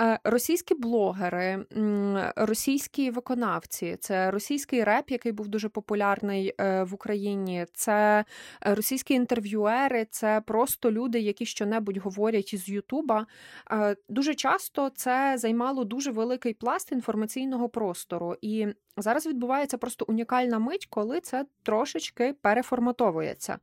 [0.00, 1.66] Е, російські блогери,
[2.36, 7.66] російські виконавці, це російський реп, який був дуже популярний е, в Україні.
[7.74, 8.24] Це
[8.60, 13.26] російські інтерв'юери, це просто люди, які щонебудь говорять із Ютуба.
[13.72, 18.36] Е, дуже часто це займало дуже великий пласт інформаційного простору.
[18.42, 23.58] І Зараз відбувається просто унікальна мить, коли це трошечки переформатовується.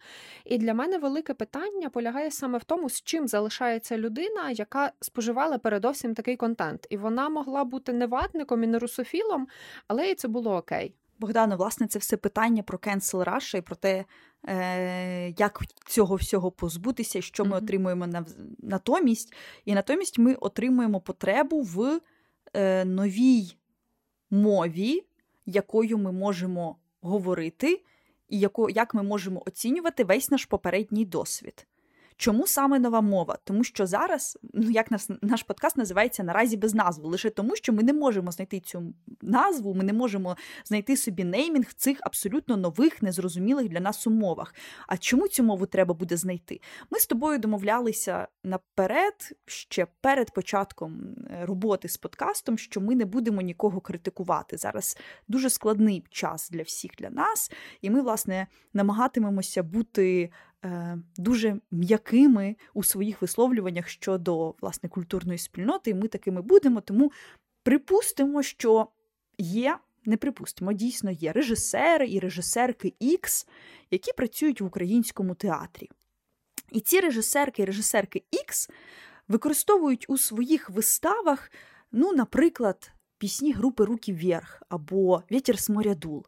[0.45, 5.57] І для мене велике питання полягає саме в тому, з чим залишається людина, яка споживала
[5.57, 6.87] передовсім такий контент.
[6.89, 9.47] І вона могла бути не ватником і не русофілом,
[9.87, 10.95] але і це було окей.
[11.19, 14.05] Богдано, власне, це все питання про cancel Russia і про те,
[14.47, 17.63] е, як цього всього позбутися, що ми mm-hmm.
[17.63, 18.25] отримуємо на,
[18.59, 19.33] натомість.
[19.65, 22.01] І натомість ми отримуємо потребу в
[22.53, 23.57] е, новій
[24.29, 25.06] мові
[25.47, 27.83] якою ми можемо говорити,
[28.29, 31.67] і яко, як ми можемо оцінювати весь наш попередній досвід.
[32.17, 33.37] Чому саме нова мова?
[33.43, 37.73] Тому що зараз, ну як наш, наш подкаст називається наразі без назви, лише тому, що
[37.73, 42.57] ми не можемо знайти цю назву, ми не можемо знайти собі неймінг в цих абсолютно
[42.57, 44.55] нових, незрозумілих для нас умовах.
[44.87, 46.61] А чому цю мову треба буде знайти?
[46.91, 53.05] Ми з тобою домовлялися наперед, ще перед початком е, роботи з подкастом, що ми не
[53.05, 54.57] будемо нікого критикувати.
[54.57, 57.51] Зараз дуже складний час для всіх для нас,
[57.81, 60.31] і ми, власне, намагатимемося бути.
[60.67, 66.81] Е, дуже м'якими у своїх висловлюваннях щодо власне культурної спільноти, і ми такими будемо.
[66.81, 67.11] Тому
[67.63, 68.87] припустимо, що
[69.37, 73.47] є, не припустимо, дійсно є режисери і режисерки X,
[73.91, 75.89] які працюють в українському театрі.
[76.71, 78.69] І ці режисерки і режисерки X
[79.27, 81.51] використовують у своїх виставах
[81.91, 86.25] Ну, наприклад, пісні групи Руки вверх або Вітер з моря дул.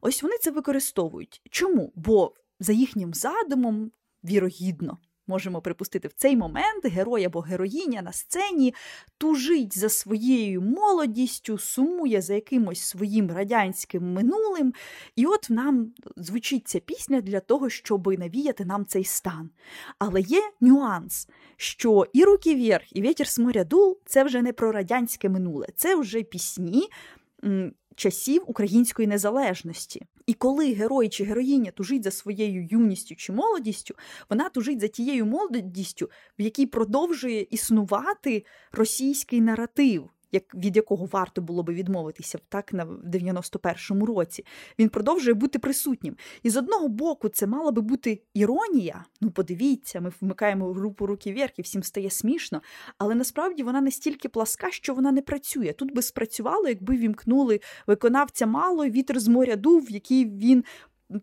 [0.00, 1.42] Ось вони це використовують.
[1.50, 1.92] Чому?
[1.94, 3.90] Бо за їхнім задумом,
[4.24, 8.74] вірогідно, можемо припустити, в цей момент герой або героїня на сцені
[9.18, 14.74] тужить за своєю молодістю, сумує за якимось своїм радянським минулим.
[15.16, 19.50] І от нам звучить ця пісня для того, щоб навіяти нам цей стан.
[19.98, 24.52] Але є нюанс, що і руки вверх, і вітер з моря дул це вже не
[24.52, 26.88] про радянське минуле, це вже пісні.
[27.94, 30.02] Часів української незалежності.
[30.26, 33.94] І коли герой чи героїня тужить за своєю юністю чи молодістю,
[34.30, 41.42] вона тужить за тією молодістю, в якій продовжує існувати російський наратив, як, від якого варто
[41.42, 44.44] було би відмовитися так на в 91-му році.
[44.78, 46.16] Він продовжує бути присутнім.
[46.42, 49.04] І з одного боку, це мала би бути іронія.
[49.20, 52.62] Ну, подивіться, ми вмикаємо групу руки вверх і всім стає смішно.
[52.98, 55.72] Але насправді вона настільки пласка, що вона не працює.
[55.72, 60.64] Тут би спрацювало, якби вімкнули виконавця мало, вітер з моря дув, який він.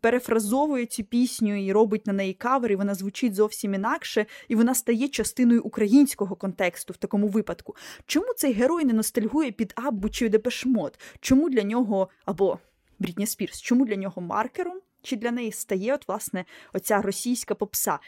[0.02, 4.76] Перефразовує цю пісню і робить на неї кавер, і вона звучить зовсім інакше, і вона
[4.76, 7.76] стає частиною українського контексту в такому випадку.
[8.06, 11.00] Чому цей герой не ностальгує під Аббу чи Депешмот?
[11.19, 12.60] Чому для нього або
[13.00, 14.80] Брітні Спірс, чому для нього маркером?
[15.02, 18.00] Чи для неї стає от, власне, оця російська попса?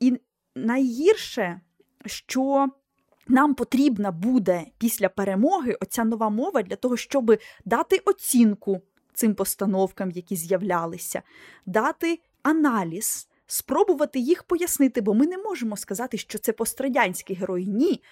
[0.00, 0.20] І
[0.54, 1.60] найгірше,
[2.06, 2.68] що
[3.28, 8.82] нам потрібна буде після перемоги оця нова мова для того, щоб дати оцінку
[9.14, 11.22] цим постановкам, які з'являлися,
[11.66, 17.66] дати аналіз, спробувати їх пояснити, бо ми не можемо сказати, що це пострадянський герой.
[17.66, 18.02] Ні.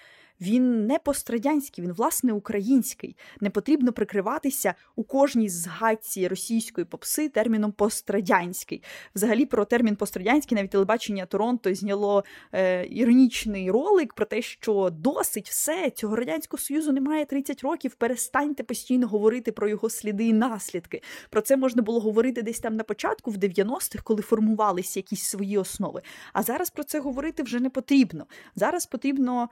[0.41, 3.15] Він не пострадянський, він власне український.
[3.41, 8.83] Не потрібно прикриватися у кожній згадці російської попси терміном пострадянський.
[9.15, 12.23] Взагалі про термін пострадянський навіть телебачення Торонто зняло
[12.53, 17.95] е, іронічний ролик про те, що досить все цього радянського союзу немає 30 років.
[17.95, 21.01] Перестаньте постійно говорити про його сліди і наслідки.
[21.29, 25.57] Про це можна було говорити десь там на початку, в 90-х, коли формувалися якісь свої
[25.57, 26.01] основи.
[26.33, 28.25] А зараз про це говорити вже не потрібно.
[28.55, 29.49] Зараз потрібно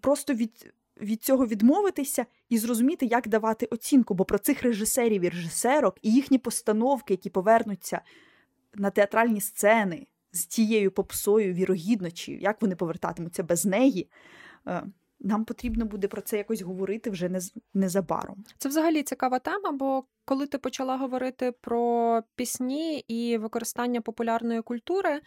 [0.00, 0.72] просто від.
[1.00, 6.12] Від цього відмовитися і зрозуміти, як давати оцінку, бо про цих режисерів і режисерок і
[6.12, 8.00] їхні постановки, які повернуться
[8.74, 14.10] на театральні сцени з тією попсою, вірогідно, чи як вони повертатимуться без неї,
[14.66, 14.82] е,
[15.20, 18.44] нам потрібно буде про це якось говорити вже нез- незабаром.
[18.58, 25.20] Це взагалі цікава тема, бо коли ти почала говорити про пісні і використання популярної культури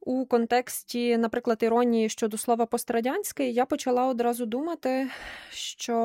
[0.00, 5.08] у контексті, наприклад, іронії щодо слова пострадянський, я почала одразу думати,
[5.50, 5.96] що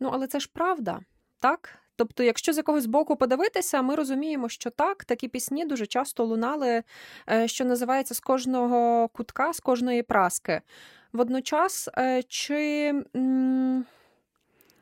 [0.00, 1.00] ну, але це ж правда,
[1.40, 1.80] так?
[1.96, 6.82] Тобто, якщо з якогось боку подивитися, ми розуміємо, що так, такі пісні дуже часто лунали,
[7.30, 10.60] е, що називається з кожного кутка, з кожної праски.
[11.12, 12.92] Водночас, е, чи,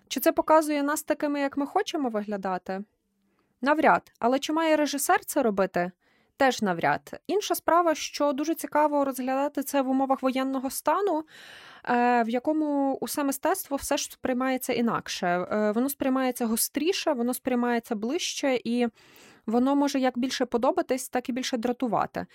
[0.09, 2.85] чи це показує нас такими, як ми хочемо виглядати?
[3.63, 4.13] Навряд.
[4.19, 5.91] Але чи має режисер це робити?
[6.39, 7.21] Теж навряд.
[7.27, 11.25] Інша справа, що дуже цікаво розглядати це в умовах воєнного стану,
[11.85, 15.27] е, в якому усе мистецтво все ж сприймається інакше.
[15.27, 18.87] Е, Воно сприймається гостріше, воно сприймається ближче, і
[19.47, 22.27] воно може як більше подобатись, так і більше дратувати.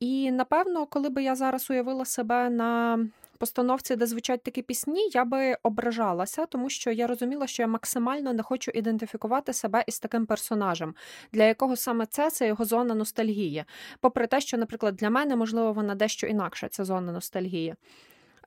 [0.00, 2.98] І напевно, коли би я зараз уявила себе на
[3.38, 8.32] постановці, де звучать такі пісні, я би ображалася, тому що я розуміла, що я максимально
[8.32, 10.94] не хочу ідентифікувати себе із таким персонажем,
[11.32, 13.64] для якого саме це це його зона ностальгії.
[14.00, 17.74] Попри те, що, наприклад, для мене можливо вона дещо інакша, ця зона ностальгії.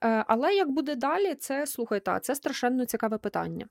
[0.02, 3.66] Е, Але як буде далі, це слухай, та це страшенно цікаве питання.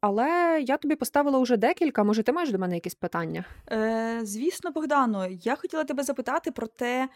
[0.00, 2.04] Але я тобі поставила вже декілька.
[2.04, 3.44] Може, ти маєш до мене якісь питання?
[3.72, 7.08] Е, звісно, Богдано, я хотіла тебе запитати про те,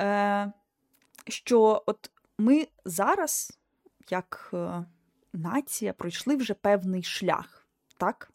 [0.00, 0.52] е,
[1.28, 3.58] що от ми зараз,
[4.10, 4.84] як е,
[5.32, 7.66] нація, пройшли вже певний шлях,
[7.98, 8.32] так?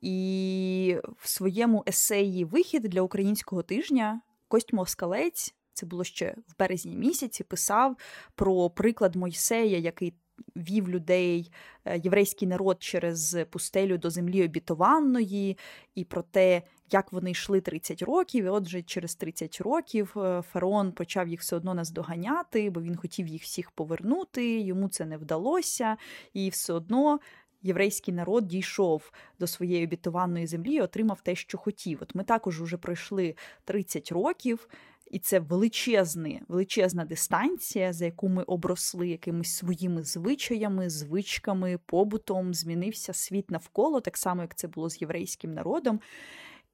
[0.00, 6.96] І в своєму есеї Вихід для українського тижня Кость Москалець, це було ще в березні
[6.96, 7.96] місяці, писав
[8.34, 10.14] про приклад Мойсея, який
[10.56, 11.52] вів людей,
[11.84, 15.58] е, єврейський народ через пустелю до землі обітованої,
[15.94, 20.92] і про те, як вони йшли 30 років, і отже, через 30 років е, фараон
[20.92, 25.96] почав їх все одно наздоганяти, бо він хотів їх всіх повернути, йому це не вдалося,
[26.34, 27.20] і все одно.
[27.62, 31.98] Єврейський народ дійшов до своєї обітованої землі і отримав те, що хотів.
[32.02, 34.68] От ми також вже пройшли 30 років,
[35.10, 42.54] і це величезна, величезна дистанція, за яку ми обросли якимись своїми звичаями, звичками, побутом.
[42.54, 46.00] Змінився світ навколо, так само як це було з єврейським народом.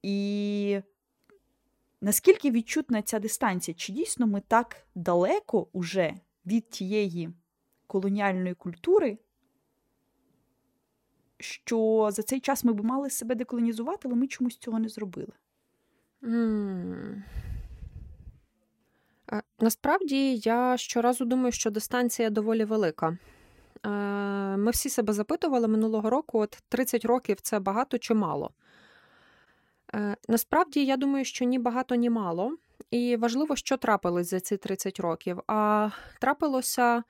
[0.03, 0.81] І
[2.01, 3.75] наскільки відчутна ця дистанція?
[3.75, 6.13] Чи дійсно ми так далеко уже
[6.45, 7.29] від тієї
[7.87, 9.17] колоніальної культури,
[11.39, 15.33] що за цей час ми б мали себе деколонізувати, але ми чомусь цього не зробили.
[19.31, 23.17] Е, Насправді я щоразу думаю, що дистанція доволі велика.
[23.85, 23.89] Е,
[24.57, 28.51] Ми всі себе запитували минулого року: от 30 років це багато чи мало.
[29.95, 32.57] Е, Насправді я думаю, що ні багато, ні мало.
[32.91, 35.39] І важливо, що трапилось за ці 30 років.
[35.47, 35.89] А
[36.21, 37.03] трапилося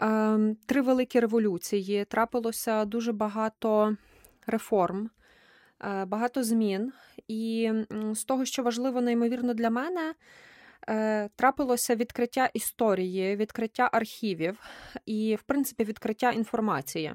[0.00, 3.96] е, три великі революції, трапилося дуже багато
[4.46, 5.10] реформ,
[5.80, 6.92] е, багато змін.
[7.28, 7.72] І
[8.12, 10.14] з того, що важливо неймовірно для мене,
[10.88, 14.60] е, трапилося відкриття історії, відкриття архівів
[15.06, 17.14] і, в принципі, відкриття інформації.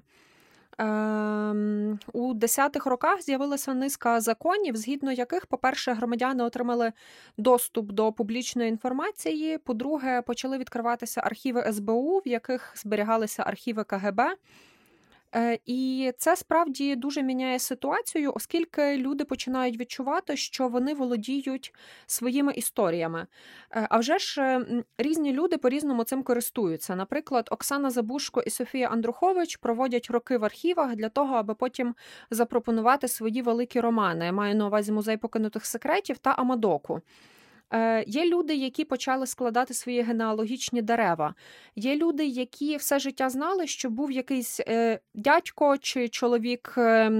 [0.77, 6.91] Ем, У 10-х роках з'явилася низка законів, згідно яких, по-перше, громадяни отримали
[7.38, 9.57] доступ до публічної інформації.
[9.57, 14.21] По-друге, почали відкриватися архіви СБУ, в яких зберігалися архіви КГБ.
[15.36, 21.74] Е, І це справді дуже міняє ситуацію, оскільки люди починають відчувати, що вони володіють
[22.06, 23.28] своїми історіями.
[23.72, 26.96] Е, А вже ж е, різні люди по-різному цим користуються.
[26.96, 31.96] Наприклад, Оксана Забушко і Софія Андрухович проводять роки в архівах для того, аби потім
[32.32, 34.26] запропонувати свої великі романи.
[34.26, 37.02] Я маю на увазі музей покинутих секретів та Амадоку.
[37.73, 41.36] Е, Є люди, які почали складати свої генеалогічні дерева.
[41.75, 47.12] Є люди, які все життя знали, що був якийсь е, дядько чи чоловік е,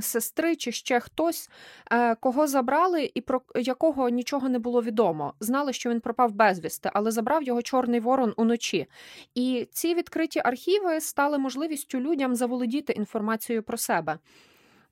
[0.00, 1.50] сестри, чи ще хтось,
[1.92, 5.34] е, кого забрали, і про якого нічого не було відомо.
[5.40, 8.86] Знали, що він пропав безвісти, але забрав його чорний ворон уночі.
[9.34, 14.18] І ці відкриті архіви стали можливістю людям заволодіти інформацією про себе.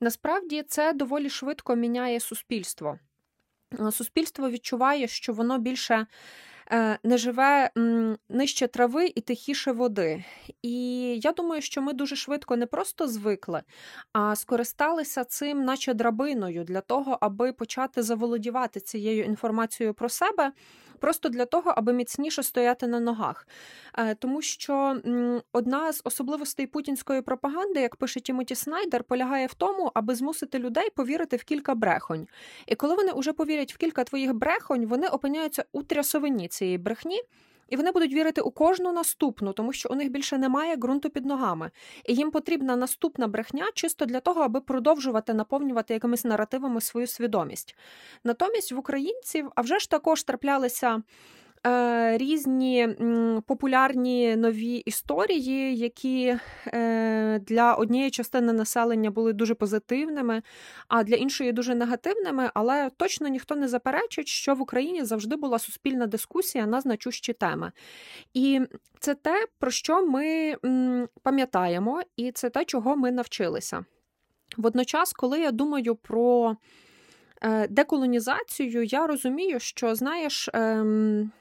[0.01, 2.99] Насправді це доволі швидко міняє суспільство.
[3.73, 6.07] Е, Суспільство відчуває, що воно більше
[6.73, 7.71] е, не живе
[8.29, 10.25] нижче трави і тихіше води.
[10.63, 10.75] І
[11.23, 13.63] я думаю, що ми дуже швидко не просто звикли,
[14.13, 20.53] а скористалися цим, наче драбиною, для того, аби почати заволодівати цією інформацією про себе.
[20.97, 23.49] Просто для того, аби міцніше стояти на ногах.
[23.99, 25.01] Е, Тому що
[25.53, 30.91] одна з особливостей путінської пропаганди, як пише Тімоті Снайдер, полягає в тому, аби змусити людей
[30.91, 32.27] повірити в кілька брехонь.
[32.67, 37.23] І коли вони вже повірять в кілька твоїх брехонь, вони опиняються у трясовині цієї брехні.
[37.69, 41.27] І вони будуть вірити у кожну наступну, тому що у них більше немає ґрунту під
[41.27, 41.71] ногами.
[42.05, 47.77] І їм потрібна наступна брехня чисто для того, аби продовжувати наповнювати якимись наративами свою свідомість.
[48.25, 51.03] Натомість в українців, а вже ж також траплялися.
[51.67, 52.89] Е, Різні
[53.47, 60.43] популярні нові історії, які е, для однієї частини населення були дуже позитивними,
[60.89, 62.51] а для іншої дуже негативними.
[62.55, 67.73] Але точно ніхто не заперечить, що в Україні завжди була суспільна дискусія на значущі теми.
[68.35, 68.61] І
[69.01, 70.57] це те, про що ми
[71.23, 73.85] пам'ятаємо, і це те, чого ми навчилися.
[74.57, 76.57] Водночас, коли я думаю про
[77.43, 81.33] е, деколонізацію, я розумію, що знаєш, ем,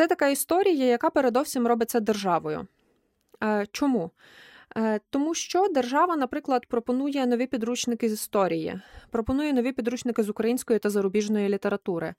[0.00, 2.66] це така історія, яка передовсім робиться державою.
[3.42, 4.10] Е, Чому?
[4.76, 10.78] Е, Тому що держава, наприклад, пропонує нові підручники з історії, пропонує нові підручники з української
[10.78, 12.14] та зарубіжної літератури,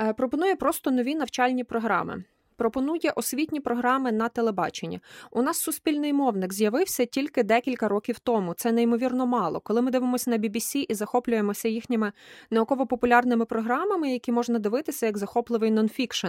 [0.00, 2.24] е, пропонує просто нові навчальні програми.
[2.56, 5.00] Пропонує освітні програми на телебаченні.
[5.30, 8.54] У нас суспільний мовник з'явився тільки декілька років тому.
[8.54, 9.60] Це неймовірно мало.
[9.60, 12.12] Коли ми дивимося на BBC і захоплюємося їхніми
[12.50, 16.28] науково-популярними програмами, які можна дивитися як захопливий нонфікшн,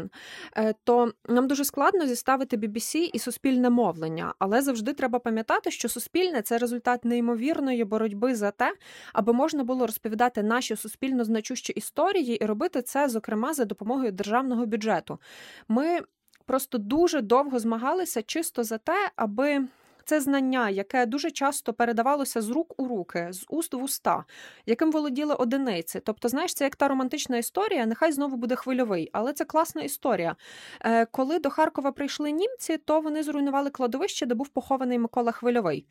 [0.58, 4.34] е, то нам дуже складно зіставити BBC і суспільне мовлення.
[4.40, 8.76] Але завжди треба пам'ятати, що суспільне це результат неймовірної боротьби за те,
[9.14, 14.66] аби можна було розповідати наші суспільно значущі історії і робити це, зокрема, за допомогою державного
[14.66, 15.20] бюджету.
[15.68, 16.00] Ми
[16.46, 19.68] просто дуже довго змагалися чисто за те, аби.
[20.06, 24.26] Це знання, яке дуже часто передавалося з рук у руки, з уст в уста,
[24.66, 26.00] яким володіли одиниці.
[26.00, 30.36] Тобто, знаєш, це як та романтична історія, нехай знову буде хвильовий, але це класна історія.
[30.82, 35.86] Е, Коли до Харкова прийшли німці, то вони зруйнували кладовище, де був похований Микола Хвильовий.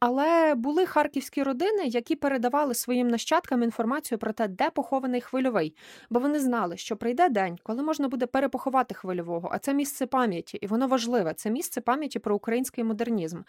[0.00, 5.76] Але були харківські родини, які передавали своїм нащадкам інформацію про те, де похований хвильовий,
[6.10, 9.48] бо вони знали, що прийде день, коли можна буде перепоховати хвильового.
[9.52, 11.34] А це місце пам'яті, і воно важливе.
[11.34, 13.40] Це місце пам'яті про український модернізм.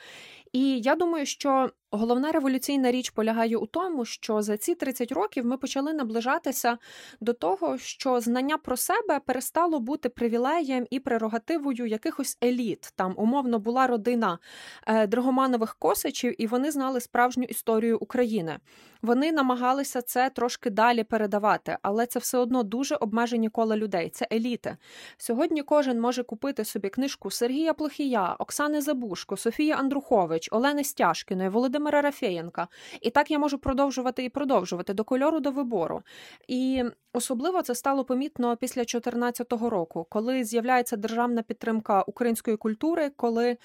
[0.52, 5.46] І я думаю, що Головна революційна річ полягає у тому, що за ці 30 років
[5.46, 6.78] ми почали наближатися
[7.22, 12.94] до того, що знання про себе перестало бути привілеєм і прерогативою якихось еліт.
[12.96, 14.40] Там умовно була родина
[14.88, 18.58] е, Драгоманових Косачів, і вони знали справжню історію України.
[19.02, 24.10] Вони намагалися це трошки далі передавати, але це все одно дуже обмежені коло людей.
[24.10, 24.78] Це еліти.
[25.18, 31.79] Сьогодні кожен може купити собі книжку Сергія Плохія, Оксани Забушко, Софії Андрухович, Олени Стяжкіної, Володимира
[31.88, 32.68] Рафєєнка.
[33.02, 36.02] І так я можу продовжувати і продовжувати до кольору до вибору.
[36.48, 43.58] І особливо це стало помітно після 2014 року, коли з'являється державна підтримка української культури, коли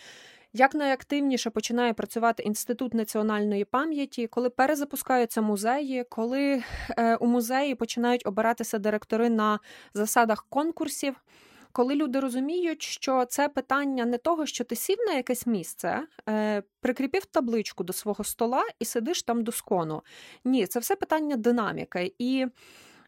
[0.56, 6.62] як найактивніше починає працювати інститут національної пам'яті, коли перезапускаються музеї, коли
[6.98, 9.60] е, у музеї починають обиратися директори на
[9.94, 11.14] засадах конкурсів.
[11.76, 16.62] Коли люди розуміють, що це питання не того, що ти сів на якесь місце, е,
[16.80, 20.02] прикріпив табличку до свого стола і сидиш там доскону.
[20.44, 22.14] Ні, це все питання динаміки.
[22.18, 22.46] І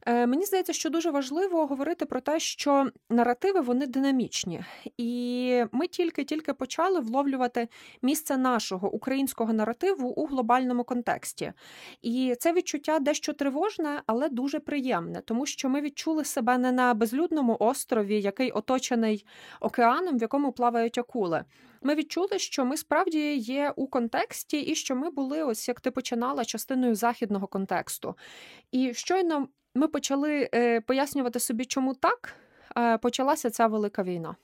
[0.07, 4.65] мені здається, що дуже важливо говорити про те, що наративи вони динамічні,
[4.99, 7.69] і ми тільки-тільки почали вловлювати
[8.03, 11.53] місце нашого українського наративу у глобальному контексті.
[12.03, 16.95] І це відчуття дещо тривожне, але дуже приємне, тому що ми відчули себе не на
[16.95, 19.27] безлюдному острові, який оточений
[19.61, 21.45] океаном, в якому плавають акули.
[21.83, 25.91] Ми відчули, що ми справді є у контексті, і що ми були, ось як ти
[25.91, 28.15] починала, частиною західного контексту.
[28.73, 32.35] І щойно ми почали е, пояснювати собі, чому так
[33.03, 34.37] почалася ця велика війна.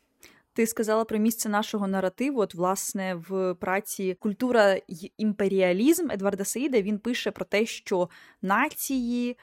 [0.54, 2.40] Ти сказала про місце нашого наративу.
[2.40, 8.08] От, власне, в праці Культура й імперіалізм Едварда Саїда він пише про те, що
[8.42, 9.36] нації.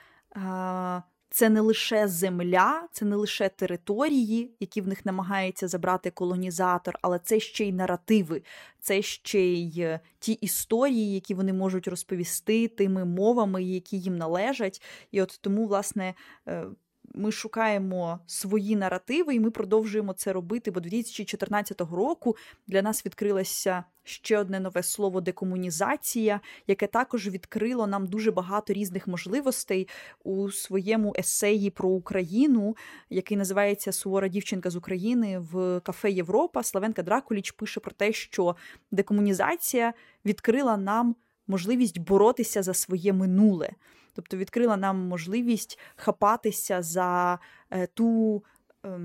[1.29, 7.19] Це не лише земля, це не лише території, які в них намагається забрати колонізатор, але
[7.19, 8.41] це ще й наративи,
[8.79, 14.81] це ще й е, ті історії, які вони можуть розповісти тими мовами, які їм належать.
[15.11, 16.13] І от тому, власне,
[16.47, 16.65] е,
[17.13, 20.71] ми шукаємо свої наративи, і ми продовжуємо це робити.
[20.71, 22.35] Бо 2014 року
[22.67, 29.07] для нас відкрилося ще одне нове слово декомунізація, яке також відкрило нам дуже багато різних
[29.07, 29.87] можливостей
[30.23, 32.75] у своєму есеї про Україну,
[33.09, 36.63] який називається Сувора дівчинка з України в кафе Європа.
[36.63, 38.55] Славенка Дракуліч пише про те, що
[38.91, 39.93] декомунізація
[40.25, 41.15] відкрила нам
[41.47, 43.69] можливість боротися за своє минуле.
[44.13, 47.39] Тобто відкрила нам можливість хапатися за
[47.69, 48.43] е, ту
[48.85, 48.99] е,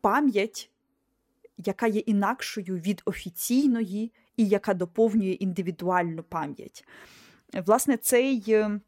[0.00, 0.70] пам'ять,
[1.56, 6.84] яка є інакшою від офіційної і яка доповнює індивідуальну пам'ять.
[7.52, 8.44] Власне, цей.
[8.48, 8.80] Е,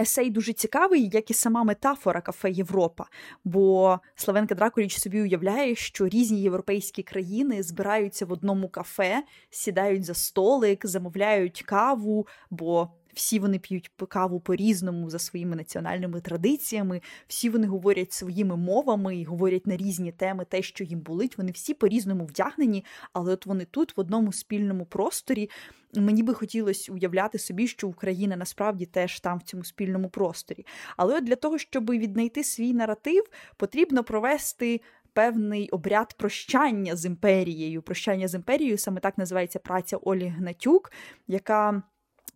[0.00, 3.06] есей дуже цікавий, як і сама метафора кафе Європа.
[3.44, 10.14] Бо Славенка Дракуліч собі уявляє, що різні європейські країни збираються в одному кафе, сідають за
[10.14, 17.66] столик, замовляють каву, бо всі вони п'ють каву по-різному за своїми національними традиціями, всі вони
[17.66, 21.38] говорять своїми мовами і говорять на різні теми те, що їм болить.
[21.38, 25.50] Вони всі по-різному вдягнені, але от вони тут, в одному спільному просторі.
[25.94, 30.66] Мені би хотілося уявляти собі, що Україна насправді теж там в цьому спільному просторі.
[30.96, 33.24] Але от для того, щоб віднайти свій наратив,
[33.56, 34.80] потрібно провести.
[35.12, 37.82] Певний обряд прощання з імперією.
[37.82, 40.92] Прощання з імперією саме так називається праця Олі Гнатюк,
[41.26, 41.82] яка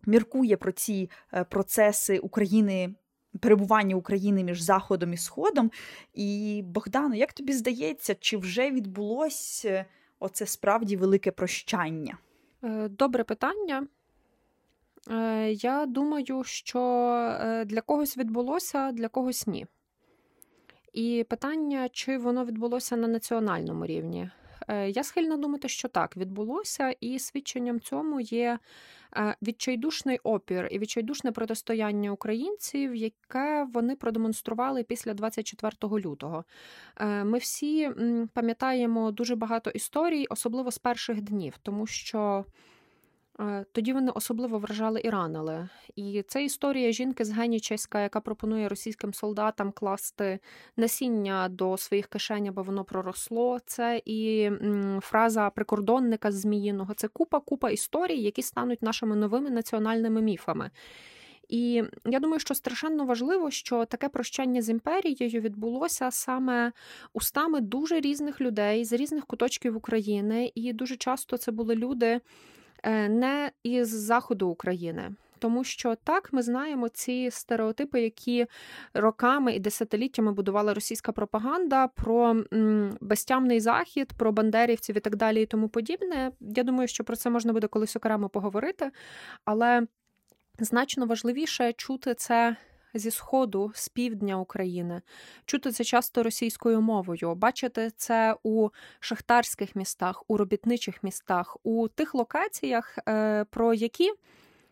[0.05, 2.93] міркує про ці е, процеси України.
[3.39, 5.71] Перебування України між Заходом і Сходом.
[6.13, 9.85] І Богдано, як тобі здається, чи вже відбулося
[10.19, 12.17] оце справді велике прощання?
[12.63, 13.87] Е, добре питання.
[15.11, 16.79] Е, я думаю, що
[17.65, 19.65] для когось відбулося, для когось ні.
[20.93, 24.29] І питання, чи воно відбулося на національному рівні.
[24.87, 28.59] Я схильна думати, що так, відбулося, і свідченням цьому є
[29.15, 36.43] Е, відчайдушний опір і відчайдушне протистояння українців, яке вони продемонстрували після 24 лютого.
[36.97, 37.91] Е, ми всі
[38.33, 42.45] пам'ятаємо дуже багато історій, особливо з перших днів, тому що.
[43.39, 45.69] Е, тоді вони особливо вражали і ранили.
[45.95, 50.39] І це історія жінки з Генічеська, яка пропонує російським солдатам класти
[50.77, 53.59] насіння до своїх кишень, аби воно проросло.
[53.65, 54.51] Це і
[55.01, 56.93] фраза прикордонника з Зміїного.
[56.93, 60.71] Це купа-купа історій, які стануть нашими новими національними міфами.
[61.49, 66.71] І я думаю, що страшенно важливо, що таке прощання з імперією відбулося саме
[67.13, 72.21] устами дуже різних людей з різних куточків України, і дуже часто це були люди.
[72.83, 75.11] Е, не із заходу України.
[75.39, 78.45] тому що так ми знаємо ці стереотипи, які
[78.93, 82.43] роками і десятиліттями будувала російська пропаганда про
[83.01, 86.31] безтямний захід, про бандерівців і так далі, і тому подібне.
[86.39, 88.91] Я думаю, що про це можна буде колись окремо поговорити,
[89.45, 89.87] але
[90.59, 92.55] значно важливіше чути це.
[92.93, 95.01] Зі сходу, з півдня України,
[95.45, 98.69] чути це часто російською мовою, бачити це у
[98.99, 104.11] шахтарських містах, у робітничих містах, у тих локаціях, е, про які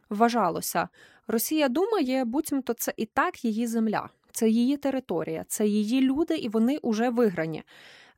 [0.09, 0.89] вважалося,
[1.27, 6.49] Росія думає, буцімто це і так її земля, це її територія, це її люди, і
[6.49, 7.63] вони уже виграні.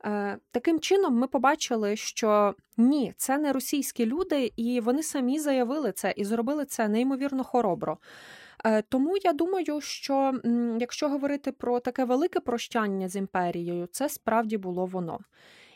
[0.04, 5.92] Е, Таким чином, ми побачили, що ні, це не російські люди, і вони самі заявили
[5.92, 7.98] це і зробили це неймовірно хоробро.
[8.66, 10.32] Е, Тому я думаю, що
[10.80, 15.18] якщо говорити про таке велике прощання з імперією, це справді було воно.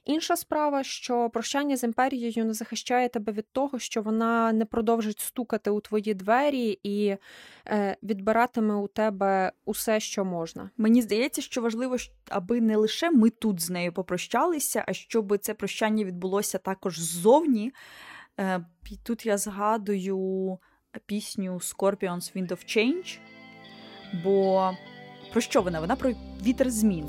[0.04, 5.20] Інша справа, що прощання з імперією не захищає тебе від того, що вона не продовжить
[5.20, 7.16] стукати у твої двері і
[7.66, 10.70] е, відбиратиме у тебе усе, що можна.
[10.76, 11.96] Мені здається, що важливо,
[12.28, 17.72] аби не лише ми тут з нею попрощалися, а щоб це прощання відбулося також ззовні.
[18.40, 18.64] Е,
[19.04, 20.58] Тут я згадую
[21.06, 23.18] пісню Scorpions Wind of Change.
[24.24, 24.70] Бо
[25.32, 25.80] про що вона?
[25.80, 27.08] Вона про вітер змін.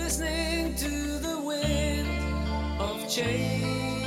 [0.00, 0.92] Listening to
[1.26, 2.08] the wind
[2.86, 3.99] of change.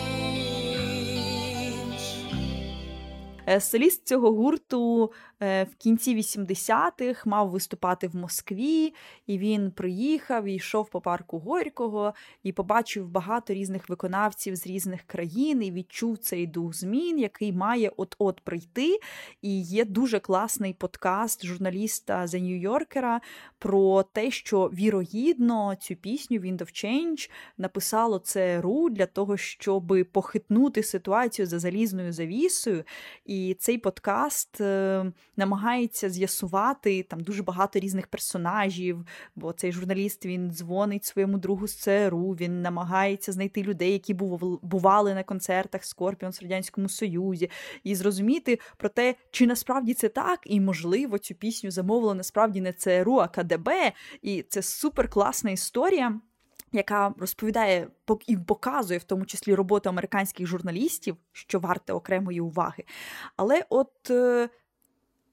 [3.59, 8.93] Соліст цього гурту е, в кінці 80-х мав виступати в Москві,
[9.27, 12.13] і він приїхав і йшов по парку Горького
[12.43, 17.91] і побачив багато різних виконавців з різних країн і відчув цей дух змін, який має
[17.97, 18.99] от-от прийти.
[19.41, 23.19] І є дуже класний подкаст журналіста The New Yorker
[23.59, 30.83] про те, що вірогідно цю пісню Wind of Change написало ЦРУ для того, щоб похитнути
[30.83, 32.83] ситуацію за залізною завісою.
[33.33, 35.05] І цей подкаст е,
[35.37, 39.05] намагається з'ясувати там дуже багато різних персонажів,
[39.35, 44.59] бо цей журналіст він дзвонить своєму другу з ЦРУ, він намагається знайти людей, які був-
[44.61, 47.49] бували на концертах Скорпіонс в Радянському Союзі,
[47.83, 52.73] і зрозуміти про те, чи насправді це так, і можливо цю пісню замовила насправді не
[52.73, 53.93] ЦРУ, а КДБ.
[54.21, 56.19] І це супер класна історія.
[56.73, 57.87] Яка розповідає
[58.27, 62.83] і показує в тому числі роботу американських журналістів, що варте окремої уваги.
[63.37, 64.49] Але от е,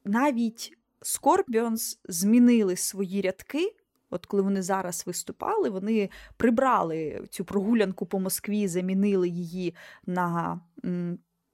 [0.05, 3.75] навіть Scorpions змінили свої рядки.
[4.11, 9.75] От коли вони зараз виступали, вони прибрали цю прогулянку по Москві, замінили її
[10.07, 10.61] на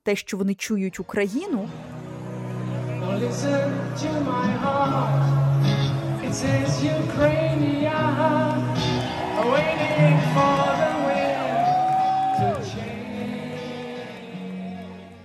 [0.02, 1.68] те, що вони чують Україну.
[3.20, 3.70] Listen
[4.00, 5.26] to my heart.
[6.26, 7.86] It says Ukraine,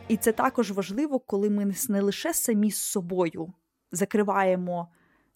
[0.07, 3.53] І це також важливо, коли ми не- лише самі з собою
[3.91, 4.87] закриваємо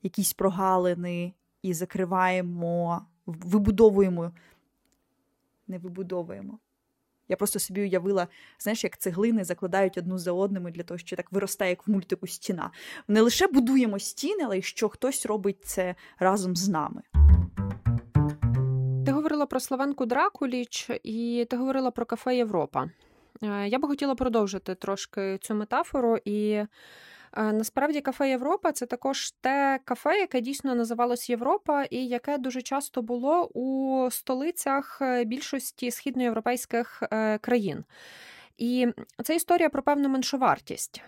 [0.04, 4.32] якісь прогалини і закриваємо, вибудовуємо.
[5.68, 6.60] Не вибудовуємо.
[7.30, 8.28] Я просто собі уявила,
[8.60, 12.28] знаєш, як цеглини закладають одну за одними для того, що так виростає, як в мультику
[12.28, 12.72] стіна.
[13.08, 17.02] Не лише будуємо стіни, але й що хтось робить це разом з нами.
[19.26, 22.90] Говорила про Славенку Дракуліч, і ти говорила про кафе Європа.
[23.44, 26.18] Е, Я би хотіла продовжити трошки цю метафору.
[26.26, 26.68] І е,
[27.34, 33.02] насправді кафе Європа це також те кафе, яке дійсно називалось Європа, і яке дуже часто
[33.02, 37.04] було у столицях е, більшості східноєвропейських
[37.42, 37.84] країн.
[38.58, 38.88] І
[39.24, 41.02] це історія про певну меншовартість.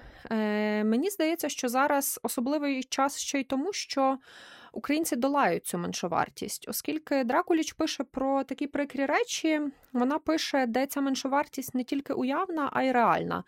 [0.84, 4.18] Мені здається, що зараз особливий час ще й тому, що
[4.78, 9.62] українці долають цю меншовартість, оскільки Дракуліч пише про такі прикрі речі.
[9.94, 13.44] Вона пише, де ця меншовартість не тільки уявна, а й реальна.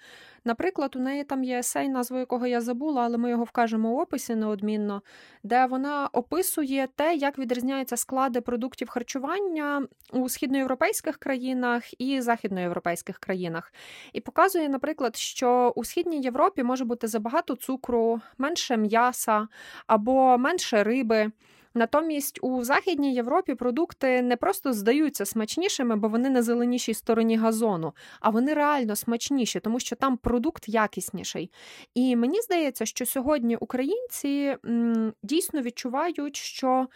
[0.46, 4.00] Наприклад, у неї там є есей, назву якого я забула, але ми його вкажемо в
[4.00, 5.02] описі неодмінно,
[5.44, 13.74] де вона описує те, як відрізняються склади продуктів харчування у східноєвропейських країнах і західноєвропейських країнах.
[14.14, 19.48] І показує, наприклад, що у східній Європі може бути забагато цукру, менше м'яса
[19.88, 21.32] або менше риби.
[21.74, 27.94] Натомість у Західній Європі продукти не просто здаються смачнішими, бо вони на зеленішій стороні газону,
[28.20, 31.52] а вони реально смачніші, тому що там продукт якісніший.
[31.96, 36.88] І мені здається, що сьогодні українці м, дійсно відчувають, що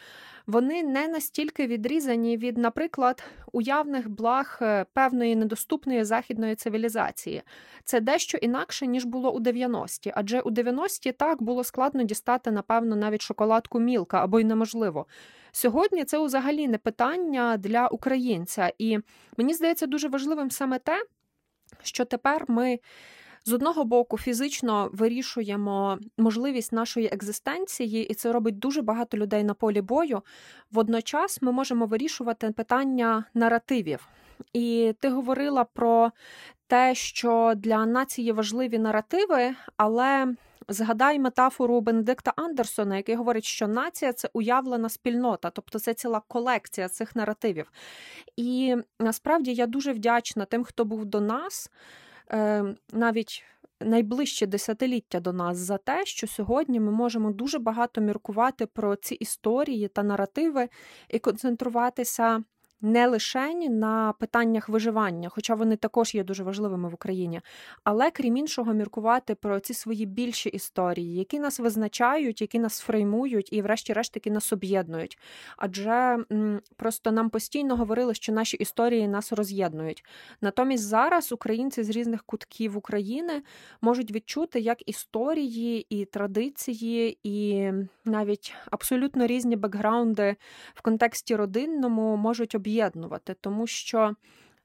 [0.47, 7.41] вони не настільки відрізані від, наприклад, уявних благ е, певної недоступної західної цивілізації.
[7.83, 12.95] Це дещо інакше, ніж було у 90-ті, адже у 90-ті так було складно дістати, напевно,
[12.95, 15.05] навіть шоколадку мілка або й неможливо.
[15.51, 18.99] Сьогодні це взагалі не питання для українця, і
[19.37, 21.05] мені здається дуже важливим саме те,
[21.83, 22.79] що тепер ми
[23.45, 29.53] з одного боку фізично вирішуємо можливість нашої екзистенції, і це робить дуже багато людей на
[29.53, 30.21] полі бою.
[30.71, 34.07] Водночас ми можемо вирішувати питання наративів.
[34.53, 36.11] І ти говорила про
[36.67, 40.35] те, що для нації важливі наративи, але
[40.67, 46.89] згадай метафору Бенедикта Андерсона, який говорить, що нація це уявлена спільнота, тобто це ціла колекція
[46.89, 47.71] цих наративів.
[48.37, 51.71] І насправді я дуже вдячна тим, хто був до нас.
[52.31, 53.43] Е, навіть
[53.81, 59.15] найближче десятиліття до нас за те, що сьогодні ми можемо дуже багато міркувати про ці
[59.15, 60.69] історії та наративи
[61.09, 62.43] і концентруватися.
[62.85, 67.41] Не лише на питаннях виживання, хоча вони також є дуже важливими в Україні,
[67.83, 73.53] але крім іншого, міркувати про ці свої більші історії, які нас визначають, які нас фреймують
[73.53, 75.17] і, врешті-решт, які нас об'єднують.
[75.57, 76.17] Адже
[76.75, 80.05] просто нам постійно говорили, що наші історії нас роз'єднують.
[80.41, 83.41] Натомість зараз українці з різних кутків України
[83.81, 87.69] можуть відчути, як історії і традиції, і
[88.05, 90.35] навіть абсолютно різні бекграунди
[90.73, 92.72] в контексті родинному можуть об'єднувати,
[93.41, 94.15] тому що.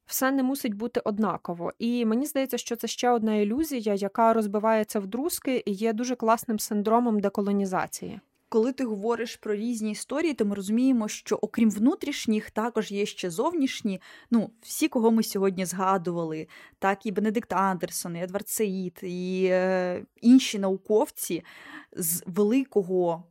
[0.09, 5.01] Все не мусить бути однаково, і мені здається, що це ще одна ілюзія, яка розбивається
[5.01, 8.21] в друзки і є дуже класним синдромом деколонізації.
[8.49, 13.31] Коли ти говориш про різні історії, то ми розуміємо, що окрім внутрішніх, також є ще
[13.31, 14.01] зовнішні.
[14.31, 16.49] Ну, всі, кого ми сьогодні згадували,
[16.79, 21.45] так і Бенедикт Андерсон, і Едвард Саїд, і е, інші науковці
[21.93, 23.25] з великого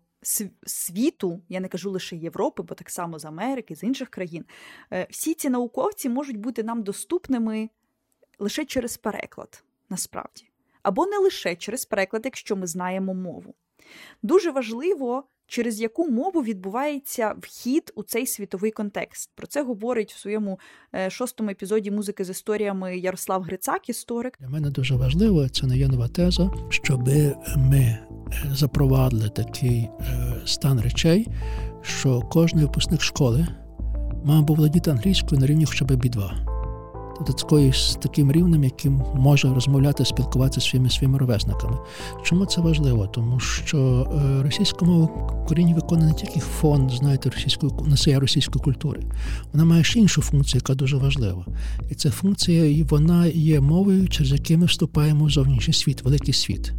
[0.65, 4.45] світу, я не кажу лише Європи, бо так само з Америки, з інших країн.
[4.93, 7.69] Е, всі ці науковці можуть бути нам доступними
[8.39, 10.49] лише через переклад, насправді.
[10.83, 13.55] Або не лише через переклад, якщо ми знаємо мову.
[14.23, 19.29] Дуже важливо, через яку мову відбувається вхід у цей світовий контекст.
[19.35, 20.59] Про це говорить в своєму
[20.95, 24.37] е, шостому епізоді музики з історіями Ярослав Грицак, історик.
[24.39, 27.07] Для мене дуже важливо, це не є нова теза, щоб
[27.57, 27.99] ми е,
[28.53, 31.27] запровадили такий е, стан речей,
[31.81, 33.47] що кожен випускник школи
[34.25, 36.56] мав би володіти англійською на рівні хоча б B2.
[37.17, 41.77] Тобто такою, з таким рівнем, яким може розмовляти, спілкуватися своїми своїми ровесниками.
[42.23, 43.07] Чому це важливо?
[43.07, 45.05] Тому що е, російська мова
[45.43, 49.01] Україні виконує не тільки фон, знаєте, російської носія російської культури.
[49.53, 51.45] Вона має ще іншу функцію, яка дуже важлива.
[51.89, 56.33] І ця функція і вона є мовою, через яку ми вступаємо в зовнішній світ, великий
[56.33, 56.73] світ.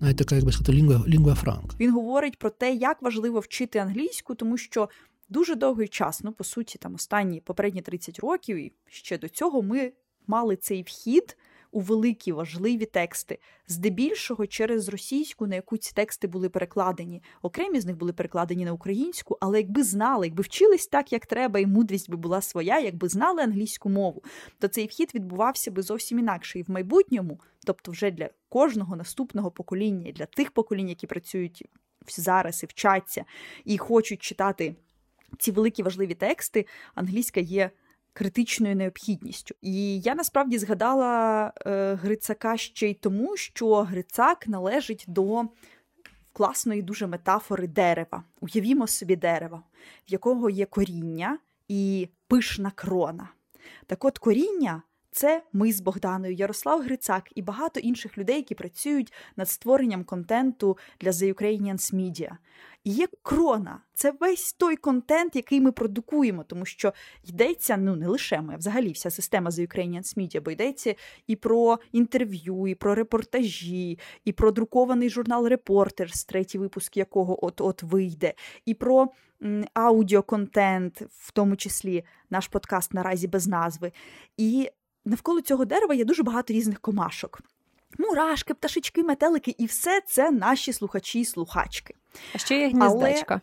[0.00, 1.80] Навіть така, як би сказати, лінгва, лінгва франк.
[1.80, 4.88] Він говорить про те, як важливо вчити англійську, тому що
[5.28, 9.62] дуже довгий час, ну по суті, там останні попередні 30 років, і ще до цього
[9.62, 9.92] ми
[10.26, 11.36] мали цей вхід
[11.70, 17.22] у великі важливі тексти, здебільшого через російську, на яку ці тексти були перекладені.
[17.42, 21.60] Окремі з них були перекладені на українську, але якби знали, якби вчились так, як треба,
[21.60, 24.22] і мудрість би була своя, якби знали англійську мову,
[24.58, 29.50] то цей вхід відбувався би зовсім інакше і в майбутньому, тобто вже для кожного наступного
[29.50, 31.64] покоління, для тих поколінь, які працюють
[32.08, 33.24] зараз і вчаться,
[33.64, 34.76] і хочуть читати
[35.38, 37.70] ці великі важливі тексти, англійська є
[38.12, 39.54] критичною необхідністю.
[39.62, 45.44] І я насправді згадала е, Грицака ще й тому, що Грицак належить до
[46.32, 48.24] класної дуже метафори дерева.
[48.40, 49.62] Уявімо собі дерево,
[50.08, 53.28] в якого є коріння і пишна крона.
[53.86, 54.82] Так от коріння.
[55.16, 60.78] Це ми з Богданою, Ярослав Грицак і багато інших людей, які працюють над створенням контенту
[61.00, 62.30] для The Ukrainians Media.
[62.84, 66.92] І є крона, це весь той контент, який ми продукуємо, тому що
[67.24, 70.94] йдеться ну не лише ми, а взагалі вся система The Ukrainians Media, бо йдеться
[71.26, 77.82] і про інтерв'ю, і про репортажі, і про друкований журнал Reporters, третій випуск якого от-от
[77.82, 78.34] вийде,
[78.66, 79.08] і про
[79.74, 83.92] аудіоконтент, в тому числі наш подкаст наразі без назви.
[84.36, 84.70] І
[85.06, 87.40] навколо цього дерева є дуже багато різних комашок.
[87.98, 91.94] Мурашки, пташечки, метелики, і все це наші слухачі і слухачки.
[92.34, 93.40] А ще є Але- гніздечка.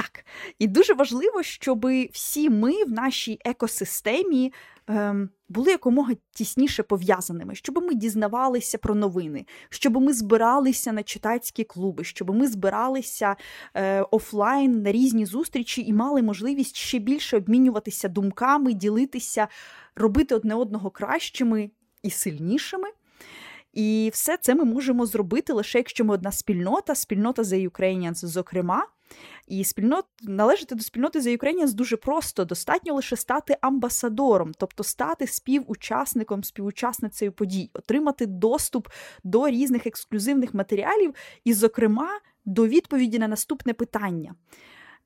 [0.00, 0.24] Так,
[0.58, 4.52] і дуже важливо, щоб всі ми в нашій екосистемі
[4.86, 11.64] ем, були якомога тісніше пов'язаними, щоб ми дізнавалися про новини, щоб ми збиралися на читацькі
[11.64, 13.36] клуби, щоб ми збиралися
[13.74, 19.48] е, офлайн на різні зустрічі і мали можливість ще більше обмінюватися думками, ділитися,
[19.96, 21.70] робити одне одного кращими
[22.02, 22.88] і сильнішими.
[23.72, 28.86] І все це ми можемо зробити лише якщо ми одна спільнота, спільнота The Ukrainians, зокрема.
[29.46, 32.44] І спільнот належати до спільноти The Ukrainians дуже просто.
[32.44, 38.88] Достатньо лише стати амбасадором, тобто стати співучасником, співучасницею подій, отримати доступ
[39.24, 42.08] до різних ексклюзивних матеріалів, і, зокрема,
[42.44, 44.34] до відповіді на наступне питання,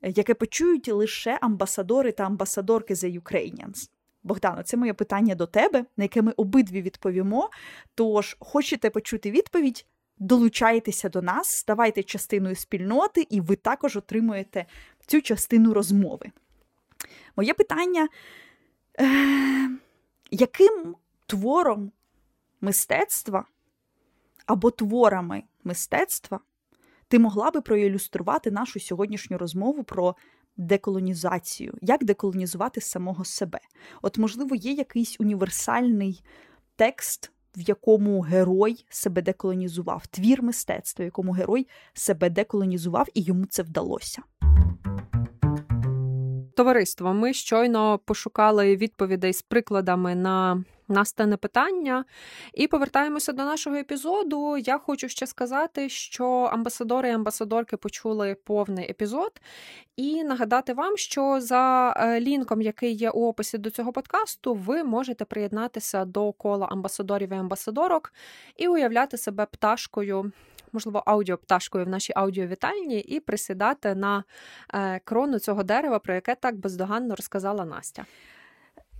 [0.02, 3.90] яке почують лише амбасадори та амбасадорки The Ukrainians.
[4.22, 7.50] Богдано, це моє питання до тебе, на яке ми обидві відповімо.
[7.94, 9.86] Тож, хочете почути відповідь?
[10.18, 14.66] Долучайтеся до нас, ставайте частиною спільноти, і ви також отримуєте
[15.06, 16.30] цю частину розмови.
[17.36, 18.08] Моє питання:
[19.00, 19.68] е,
[20.30, 20.96] яким
[21.26, 21.92] твором
[22.60, 23.44] мистецтва
[24.46, 26.40] або творами мистецтва
[27.08, 30.16] ти могла би проілюструвати нашу сьогоднішню розмову про
[30.56, 31.74] деколонізацію?
[31.80, 33.60] Як деколонізувати самого себе?
[34.02, 36.24] От, можливо, є якийсь універсальний
[36.76, 43.46] текст, в якому герой себе деколонізував, твір мистецтва, в якому герой себе деколонізував, і йому
[43.46, 44.22] це вдалося.
[46.56, 52.04] Товариство, ми щойно пошукали відповідей з прикладами на настане питання
[52.54, 54.56] і повертаємося до нашого епізоду.
[54.56, 59.40] Я хочу ще сказати, що амбасадори і амбасадорки почули повний епізод,
[59.96, 64.84] і нагадати вам, що за е, лінком, який є у описі до цього подкасту, ви
[64.84, 68.12] можете приєднатися до кола амбасадорів і амбасадорок
[68.56, 70.32] і уявляти себе пташкою.
[70.74, 74.24] Можливо, аудіопташкою в нашій аудіовітальні і присідати на
[74.74, 78.04] е, крону цього дерева, про яке так бездоганно розказала Настя.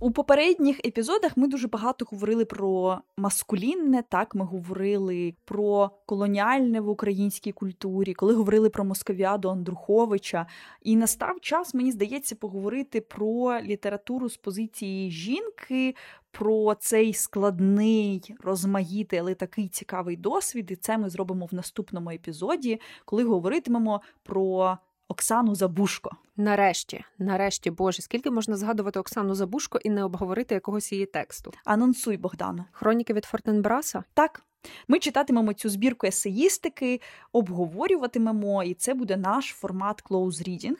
[0.05, 6.89] У попередніх епізодах ми дуже багато говорили про маскулінне, так ми говорили про колоніальне в
[6.89, 10.47] українській культурі, коли говорили про Московіаду Андруховича.
[10.81, 15.95] І настав час, мені здається, поговорити про літературу з позиції жінки,
[16.31, 20.71] про цей складний, розмаїтий, але такий цікавий досвід.
[20.71, 24.77] І це ми зробимо в наступному епізоді, коли говоритимемо про
[25.07, 26.11] Оксану Забушко.
[26.37, 31.51] Нарешті, нарешті, Боже, скільки можна згадувати Оксану Забушко і не обговорити якогось її тексту?
[31.65, 32.65] Анонсуй, Богдана.
[32.71, 34.03] Хроніки від Фортенбраса?
[34.13, 34.41] Так,
[34.87, 37.01] ми читатимемо цю збірку есеїстики,
[37.31, 40.77] обговорюватимемо, і це буде наш формат close reading.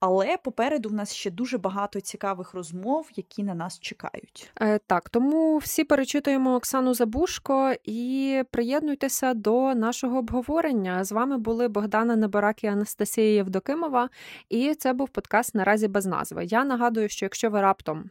[0.00, 4.50] Але попереду в нас ще дуже багато цікавих розмов, які на нас чекають.
[4.60, 11.04] Е, так, тому всі перечитуємо Оксану Забушко і приєднуйтеся до нашого обговорення.
[11.04, 14.08] З вами були Богдана Неборак і Анастасія Євдокимова,
[14.48, 16.44] і це був подкаст наразі без назви.
[16.44, 18.10] Я нагадую, що якщо ви раптом.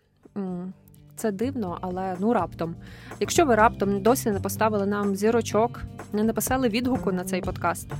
[1.15, 2.75] Це дивно, але ну раптом.
[3.19, 5.81] Якщо ви раптом досі не поставили нам зірочок,
[6.13, 7.91] не написали відгуку на цей подкаст,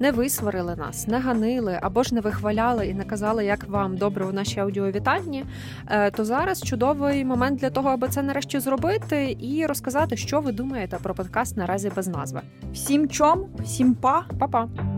[0.00, 4.24] не висварили нас, не ганили або ж не вихваляли і не казали, як вам добре
[4.24, 5.44] у нашій аудіовітальні,
[5.88, 10.52] е, то зараз чудовий момент для того, аби це нарешті зробити і розказати, що ви
[10.52, 12.40] думаєте про подкаст наразі без назви.
[12.72, 14.24] Всім чом, всім па!
[14.38, 14.95] Па-па!